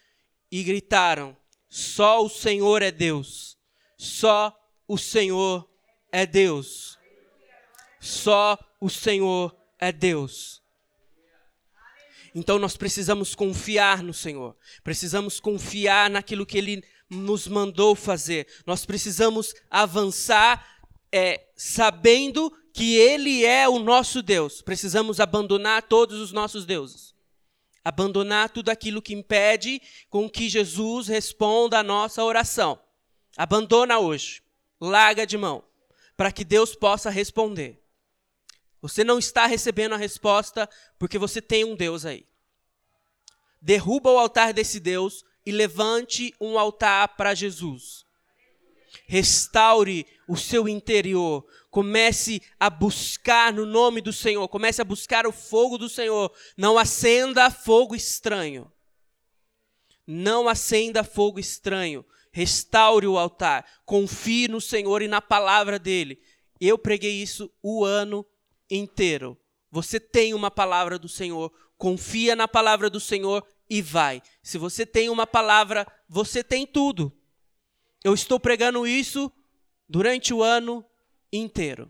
e 0.50 0.64
gritaram: 0.64 1.36
Só 1.68 2.24
o 2.24 2.30
Senhor 2.30 2.82
é 2.84 2.90
Deus. 2.90 3.58
Só 3.98 4.58
o 4.88 4.98
Senhor 4.98 5.70
é 6.10 6.26
Deus. 6.26 6.98
Só 8.00 8.58
o 8.80 8.90
Senhor 8.90 9.54
é 9.78 9.92
Deus. 9.92 10.64
Então 12.36 12.60
nós 12.60 12.76
precisamos 12.76 13.34
confiar 13.34 14.04
no 14.04 14.14
Senhor, 14.14 14.58
precisamos 14.84 15.40
confiar 15.40 16.10
naquilo 16.10 16.46
que 16.46 16.58
Ele 16.58 16.84
nos 17.10 17.48
mandou 17.48 17.96
fazer, 17.96 18.46
nós 18.66 18.86
precisamos 18.86 19.56
avançar 19.72 20.68
é, 21.10 21.48
sabendo 21.56 22.52
que 22.74 22.98
Ele 22.98 23.46
é 23.46 23.70
o 23.70 23.80
nosso 23.80 24.22
Deus, 24.22 24.62
precisamos 24.62 25.22
abandonar 25.22 25.84
todos 25.84 26.20
os 26.20 26.34
nossos 26.34 26.66
deuses. 26.66 27.16
Abandonar 27.86 28.50
tudo 28.50 28.70
aquilo 28.70 29.02
que 29.02 29.14
impede 29.14 29.80
com 30.10 30.28
que 30.28 30.50
Jesus 30.50 31.08
responda 31.08 31.80
a 31.80 31.84
nossa 31.84 32.24
oração. 32.24 32.80
Abandona 33.38 34.00
hoje. 34.00 34.42
Larga 34.82 35.26
de 35.26 35.38
mão. 35.38 35.64
Para 36.18 36.32
que 36.32 36.44
Deus 36.44 36.76
possa 36.76 37.12
responder. 37.12 37.85
Você 38.86 39.04
não 39.04 39.18
está 39.18 39.48
recebendo 39.48 39.94
a 39.94 39.98
resposta 39.98 40.70
porque 41.00 41.18
você 41.18 41.42
tem 41.42 41.66
um 41.66 41.76
Deus 41.76 42.06
aí. 42.06 42.24
Derruba 43.60 44.12
o 44.12 44.20
altar 44.20 44.54
desse 44.54 44.80
Deus 44.80 45.26
e 45.44 45.52
levante 45.52 46.36
um 46.40 46.60
altar 46.60 47.16
para 47.16 47.34
Jesus. 47.34 48.06
Restaure 49.08 50.06
o 50.28 50.38
seu 50.38 50.70
interior. 50.70 51.44
Comece 51.72 52.44
a 52.60 52.70
buscar 52.70 53.52
no 53.52 53.66
nome 53.66 54.02
do 54.02 54.14
Senhor. 54.14 54.48
Comece 54.48 54.84
a 54.84 54.86
buscar 54.86 55.26
o 55.26 55.32
fogo 55.32 55.80
do 55.80 55.90
Senhor. 55.90 56.32
Não 56.56 56.78
acenda 56.78 57.50
fogo 57.50 57.96
estranho. 57.96 58.72
Não 60.06 60.48
acenda 60.48 61.04
fogo 61.04 61.40
estranho. 61.40 62.06
Restaure 62.32 63.08
o 63.08 63.18
altar. 63.18 63.66
Confie 63.84 64.48
no 64.48 64.62
Senhor 64.62 65.02
e 65.02 65.08
na 65.08 65.24
palavra 65.24 65.80
dele. 65.80 66.22
Eu 66.62 66.78
preguei 66.78 67.20
isso 67.20 67.52
o 67.64 67.84
ano 67.84 68.24
inteiro. 68.70 69.38
Você 69.72 70.00
tem 70.00 70.34
uma 70.34 70.50
palavra 70.50 70.98
do 70.98 71.10
Senhor, 71.10 71.52
confia 71.78 72.36
na 72.36 72.48
palavra 72.48 72.90
do 72.90 73.00
Senhor 73.00 73.46
e 73.70 73.82
vai. 73.82 74.22
Se 74.42 74.58
você 74.58 74.86
tem 74.86 75.10
uma 75.10 75.28
palavra, 75.28 75.86
você 76.08 76.44
tem 76.44 76.66
tudo. 76.66 77.12
Eu 78.04 78.14
estou 78.14 78.40
pregando 78.40 78.86
isso 78.86 79.32
durante 79.90 80.34
o 80.34 80.44
ano 80.44 80.86
inteiro. 81.32 81.90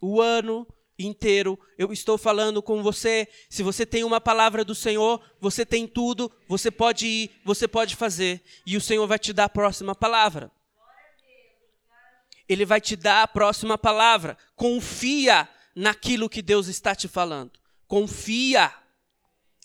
O 0.00 0.20
ano 0.20 0.66
inteiro 0.98 1.58
eu 1.78 1.92
estou 1.92 2.18
falando 2.18 2.62
com 2.62 2.82
você. 2.82 3.26
Se 3.48 3.62
você 3.62 3.86
tem 3.86 4.04
uma 4.04 4.20
palavra 4.20 4.64
do 4.64 4.74
Senhor, 4.74 5.20
você 5.40 5.64
tem 5.64 5.86
tudo, 5.86 6.30
você 6.46 6.70
pode 6.70 7.06
ir, 7.06 7.30
você 7.44 7.66
pode 7.66 7.96
fazer. 7.96 8.42
E 8.66 8.76
o 8.76 8.80
Senhor 8.80 9.06
vai 9.06 9.18
te 9.18 9.32
dar 9.32 9.44
a 9.44 9.48
próxima 9.48 9.94
palavra. 9.94 10.50
Ele 12.48 12.64
vai 12.64 12.80
te 12.80 12.96
dar 12.96 13.22
a 13.22 13.28
próxima 13.28 13.78
palavra. 13.78 14.36
Confia 14.56 15.48
naquilo 15.80 16.28
que 16.28 16.42
Deus 16.42 16.68
está 16.68 16.94
te 16.94 17.08
falando. 17.08 17.58
Confia. 17.86 18.72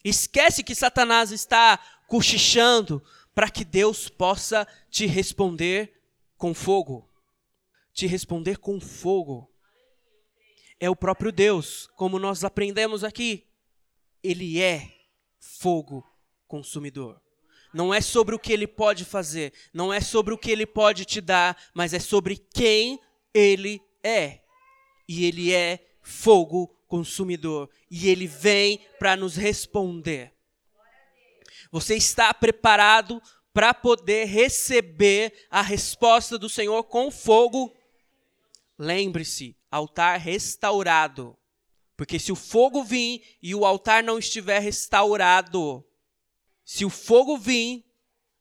Esquece 0.04 0.64
que 0.64 0.74
Satanás 0.74 1.32
está 1.32 1.78
cochichando 2.08 3.04
para 3.34 3.50
que 3.50 3.66
Deus 3.66 4.08
possa 4.08 4.66
te 4.90 5.06
responder 5.06 5.94
com 6.38 6.54
fogo. 6.54 7.10
Te 7.94 8.08
responder 8.08 8.58
com 8.58 8.80
fogo. 8.80 9.52
É 10.80 10.90
o 10.90 10.96
próprio 10.96 11.32
Deus, 11.32 11.90
como 11.96 12.18
nós 12.18 12.44
aprendemos 12.44 13.04
aqui. 13.04 13.46
Ele 14.24 14.62
é 14.62 14.92
fogo 15.40 16.04
consumidor. 16.48 17.22
Não 17.74 17.94
é 17.94 18.00
sobre 18.00 18.34
o 18.34 18.40
que 18.40 18.54
ele 18.54 18.68
pode 18.68 19.04
fazer, 19.04 19.52
não 19.74 19.92
é 19.92 20.00
sobre 20.00 20.34
o 20.34 20.38
que 20.38 20.50
ele 20.50 20.66
pode 20.66 21.04
te 21.04 21.20
dar, 21.20 21.62
mas 21.74 21.94
é 21.94 22.00
sobre 22.00 22.38
quem 22.38 23.02
ele 23.34 23.82
é. 24.02 24.40
E 25.08 25.26
ele 25.26 25.54
é 25.54 25.85
fogo 26.06 26.68
consumidor 26.88 27.68
e 27.90 28.08
ele 28.10 28.28
vem 28.28 28.80
para 29.00 29.16
nos 29.16 29.36
responder. 29.36 30.32
Você 31.72 31.96
está 31.96 32.32
preparado 32.32 33.20
para 33.52 33.74
poder 33.74 34.26
receber 34.26 35.34
a 35.50 35.62
resposta 35.62 36.38
do 36.38 36.48
Senhor 36.48 36.84
com 36.84 37.10
fogo? 37.10 37.76
Lembre-se, 38.78 39.58
altar 39.72 40.20
restaurado. 40.20 41.36
Porque 41.98 42.20
se 42.20 42.32
o 42.32 42.36
fogo 42.36 42.84
vir 42.84 43.38
e 43.42 43.56
o 43.56 43.66
altar 43.66 44.04
não 44.04 44.20
estiver 44.20 44.60
restaurado, 44.60 45.84
se 46.64 46.86
o 46.86 46.90
fogo 46.90 47.38
vir 47.38 47.84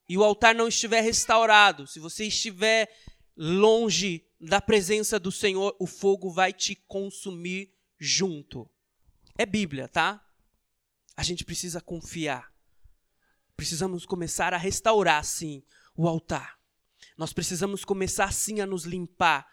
e 0.07 0.19
o 0.19 0.25
altar 0.25 0.55
não 0.55 0.69
estiver 0.69 1.01
restaurado, 1.01 1.87
se 1.87 1.99
você 1.99 2.27
estiver 2.27 2.91
longe 3.37 4.27
da 4.45 4.61
presença 4.61 5.19
do 5.19 5.33
Senhor, 5.33 5.75
o 5.79 5.87
fogo 5.87 6.31
vai 6.31 6.53
te 6.53 6.75
consumir 6.75 7.75
junto. 7.99 8.69
É 9.39 9.47
Bíblia, 9.47 9.89
tá? 9.89 10.23
A 11.17 11.23
gente 11.23 11.45
precisa 11.45 11.81
confiar. 11.81 12.53
Precisamos 13.57 14.05
começar 14.05 14.53
a 14.53 14.59
restaurar, 14.59 15.25
sim, 15.25 15.63
o 15.97 16.07
altar. 16.07 16.59
Nós 17.17 17.33
precisamos 17.33 17.85
começar, 17.85 18.33
sim, 18.33 18.61
a 18.61 18.67
nos 18.67 18.85
limpar. 18.85 19.49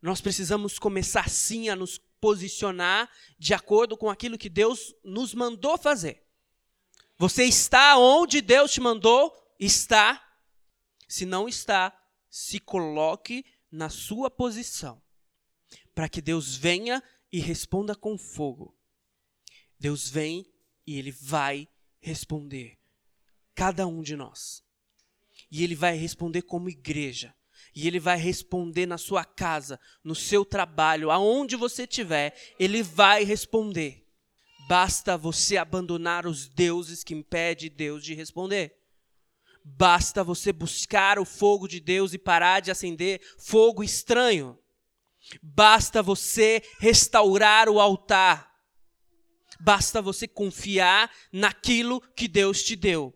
Nós 0.00 0.20
precisamos 0.20 0.78
começar, 0.78 1.28
sim, 1.28 1.68
a 1.68 1.74
nos 1.74 1.98
posicionar 2.20 3.10
de 3.38 3.54
acordo 3.54 3.96
com 3.96 4.08
aquilo 4.08 4.38
que 4.38 4.48
Deus 4.48 4.94
nos 5.02 5.34
mandou 5.34 5.76
fazer. 5.76 6.24
Você 7.16 7.44
está 7.44 7.98
onde 7.98 8.40
Deus 8.40 8.72
te 8.72 8.80
mandou? 8.80 9.34
Está. 9.58 10.24
Se 11.08 11.24
não 11.26 11.48
está, 11.48 11.92
se 12.30 12.60
coloque 12.60 13.44
na 13.70 13.88
sua 13.88 14.30
posição, 14.30 15.02
para 15.94 16.08
que 16.08 16.20
Deus 16.20 16.56
venha 16.56 17.02
e 17.30 17.40
responda 17.40 17.94
com 17.94 18.16
fogo. 18.16 18.76
Deus 19.78 20.08
vem 20.08 20.50
e 20.86 20.98
ele 20.98 21.12
vai 21.12 21.68
responder 22.00 22.78
cada 23.58 23.88
um 23.88 24.02
de 24.02 24.14
nós. 24.14 24.62
E 25.50 25.64
ele 25.64 25.74
vai 25.74 25.96
responder 25.96 26.42
como 26.42 26.70
igreja. 26.70 27.34
E 27.74 27.88
ele 27.88 27.98
vai 27.98 28.16
responder 28.16 28.86
na 28.86 28.96
sua 28.96 29.24
casa, 29.24 29.80
no 30.04 30.14
seu 30.14 30.44
trabalho, 30.44 31.10
aonde 31.10 31.56
você 31.56 31.82
estiver, 31.82 32.36
ele 32.56 32.84
vai 32.84 33.24
responder. 33.24 34.06
Basta 34.68 35.18
você 35.18 35.56
abandonar 35.56 36.24
os 36.24 36.48
deuses 36.48 37.02
que 37.02 37.14
impedem 37.14 37.68
Deus 37.68 38.04
de 38.04 38.14
responder. 38.14 38.77
Basta 39.76 40.24
você 40.24 40.52
buscar 40.52 41.18
o 41.18 41.24
fogo 41.24 41.68
de 41.68 41.78
Deus 41.78 42.14
e 42.14 42.18
parar 42.18 42.60
de 42.60 42.70
acender 42.70 43.20
fogo 43.36 43.84
estranho. 43.84 44.58
Basta 45.42 46.02
você 46.02 46.62
restaurar 46.78 47.68
o 47.68 47.78
altar. 47.78 48.50
Basta 49.60 50.00
você 50.00 50.26
confiar 50.26 51.10
naquilo 51.30 52.00
que 52.16 52.26
Deus 52.26 52.62
te 52.62 52.74
deu. 52.74 53.14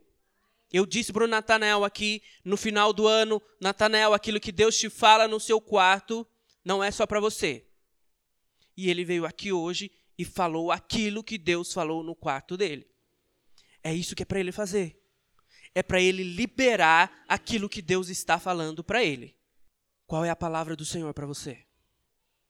Eu 0.71 0.85
disse 0.85 1.13
para 1.13 1.25
o 1.25 1.29
Natanael 1.29 1.85
aqui 1.85 2.23
no 2.45 2.57
final 2.57 2.93
do 2.93 3.07
ano: 3.07 3.41
Natanael, 3.61 4.13
aquilo 4.13 4.41
que 4.41 4.53
Deus 4.53 4.77
te 4.77 4.91
fala 4.91 5.27
no 5.27 5.41
seu 5.41 5.61
quarto 5.61 6.27
não 6.65 6.85
é 6.85 6.91
só 6.91 7.07
para 7.07 7.21
você. 7.21 7.67
E 8.77 8.91
ele 8.91 9.05
veio 9.05 9.25
aqui 9.25 9.53
hoje 9.53 9.91
e 10.19 10.25
falou 10.25 10.71
aquilo 10.71 11.25
que 11.25 11.39
Deus 11.39 11.73
falou 11.73 12.03
no 12.03 12.15
quarto 12.15 12.57
dele. 12.57 12.87
É 13.83 13.93
isso 13.93 14.15
que 14.15 14.23
é 14.23 14.27
para 14.27 14.41
ele 14.41 14.53
fazer. 14.53 15.02
É 15.75 15.83
para 15.83 16.01
ele 16.01 16.23
liberar 16.23 17.25
aquilo 17.29 17.69
que 17.69 17.81
Deus 17.81 18.09
está 18.09 18.39
falando 18.39 18.85
para 18.85 19.03
ele. 19.03 19.37
Qual 20.07 20.25
é 20.25 20.31
a 20.31 20.37
palavra 20.37 20.77
do 20.77 20.85
Senhor 20.85 21.13
para 21.15 21.27
você? 21.27 21.65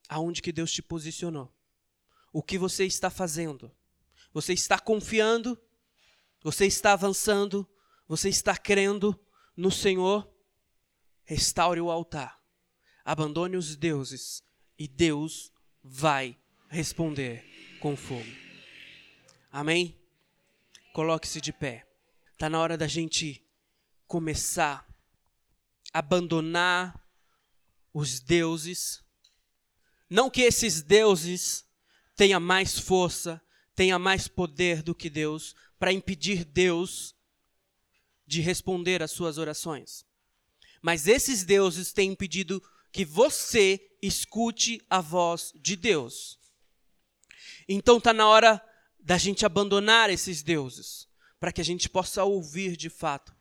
Aonde 0.09 0.41
que 0.41 0.51
Deus 0.51 0.71
te 0.71 0.81
posicionou? 0.81 1.53
O 2.33 2.43
que 2.43 2.57
você 2.57 2.85
está 2.85 3.09
fazendo? 3.09 3.71
Você 4.33 4.53
está 4.53 4.77
confiando? 4.77 5.57
Você 6.41 6.65
está 6.65 6.93
avançando? 6.93 7.69
Você 8.07 8.27
está 8.27 8.57
crendo 8.57 9.17
no 9.55 9.71
Senhor? 9.71 10.29
Restaure 11.23 11.79
o 11.79 11.89
altar. 11.89 12.41
Abandone 13.05 13.55
os 13.55 13.75
deuses 13.75 14.43
e 14.77 14.87
Deus 14.87 15.51
vai 15.81 16.37
responder 16.69 17.45
com 17.79 17.95
fogo. 17.95 18.29
Amém? 19.51 19.97
Coloque-se 20.93 21.39
de 21.39 21.53
pé. 21.53 21.87
Está 22.43 22.49
na 22.49 22.59
hora 22.59 22.77
da 22.77 22.87
gente 22.87 23.41
começar 24.05 24.85
a 25.93 25.99
abandonar 25.99 27.01
os 27.93 28.19
deuses. 28.19 29.01
Não 30.09 30.29
que 30.29 30.41
esses 30.41 30.81
deuses 30.81 31.65
tenham 32.17 32.41
mais 32.41 32.77
força, 32.77 33.41
tenham 33.73 33.97
mais 33.97 34.27
poder 34.27 34.83
do 34.83 34.93
que 34.93 35.09
Deus, 35.09 35.55
para 35.79 35.93
impedir 35.93 36.43
Deus 36.43 37.15
de 38.27 38.41
responder 38.41 39.01
às 39.01 39.11
suas 39.11 39.37
orações. 39.37 40.05
Mas 40.81 41.07
esses 41.07 41.45
deuses 41.45 41.93
têm 41.93 42.11
impedido 42.11 42.61
que 42.91 43.05
você 43.05 43.89
escute 44.01 44.85
a 44.89 44.99
voz 44.99 45.53
de 45.55 45.77
Deus. 45.77 46.37
Então 47.69 47.99
está 47.99 48.11
na 48.11 48.27
hora 48.27 48.61
da 48.99 49.17
gente 49.17 49.45
abandonar 49.45 50.09
esses 50.09 50.43
deuses, 50.43 51.07
para 51.43 51.51
que 51.51 51.59
a 51.59 51.65
gente 51.65 51.89
possa 51.89 52.23
ouvir 52.23 52.77
de 52.77 52.89
fato, 52.89 53.35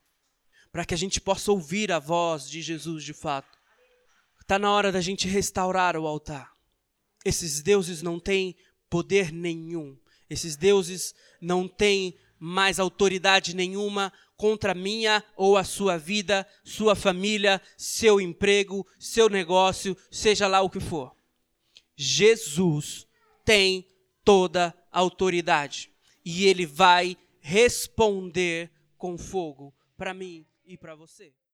para 0.73 0.85
que 0.85 0.93
a 0.93 0.97
gente 0.97 1.21
possa 1.21 1.53
ouvir 1.53 1.93
a 1.93 2.01
voz 2.01 2.51
de 2.51 2.61
Jesus 2.61 3.05
de 3.05 3.13
fato. 3.13 3.57
Está 4.41 4.59
na 4.59 4.73
hora 4.73 4.91
da 4.91 5.01
gente 5.01 5.29
restaurar 5.29 5.97
o 5.97 6.05
altar. 6.05 6.53
Esses 7.25 7.63
deuses 7.63 8.03
não 8.03 8.19
têm 8.19 8.57
poder 8.91 9.33
nenhum, 9.33 9.97
esses 10.29 10.57
deuses 10.57 11.15
não 11.41 11.69
têm 11.69 12.19
mais 12.41 12.81
autoridade 12.81 13.55
nenhuma 13.55 14.13
contra 14.37 14.75
minha 14.75 15.23
ou 15.37 15.57
a 15.57 15.63
sua 15.63 15.97
vida, 15.97 16.45
sua 16.65 16.97
família, 16.97 17.63
seu 17.77 18.21
emprego, 18.21 18.85
seu 18.99 19.29
negócio, 19.29 19.97
seja 20.11 20.49
lá 20.49 20.61
o 20.61 20.69
que 20.69 20.81
for. 20.81 21.15
Jesus 21.95 23.07
tem 23.45 23.87
toda 24.25 24.75
a 24.91 24.99
autoridade. 24.99 25.89
E 26.25 26.47
ele 26.47 26.67
vai 26.67 27.17
responder 27.43 28.71
com 28.97 29.19
fogo 29.19 29.75
para 29.97 30.15
mim 30.15 30.47
e 30.65 30.79
para 30.79 30.95
você. 30.95 31.35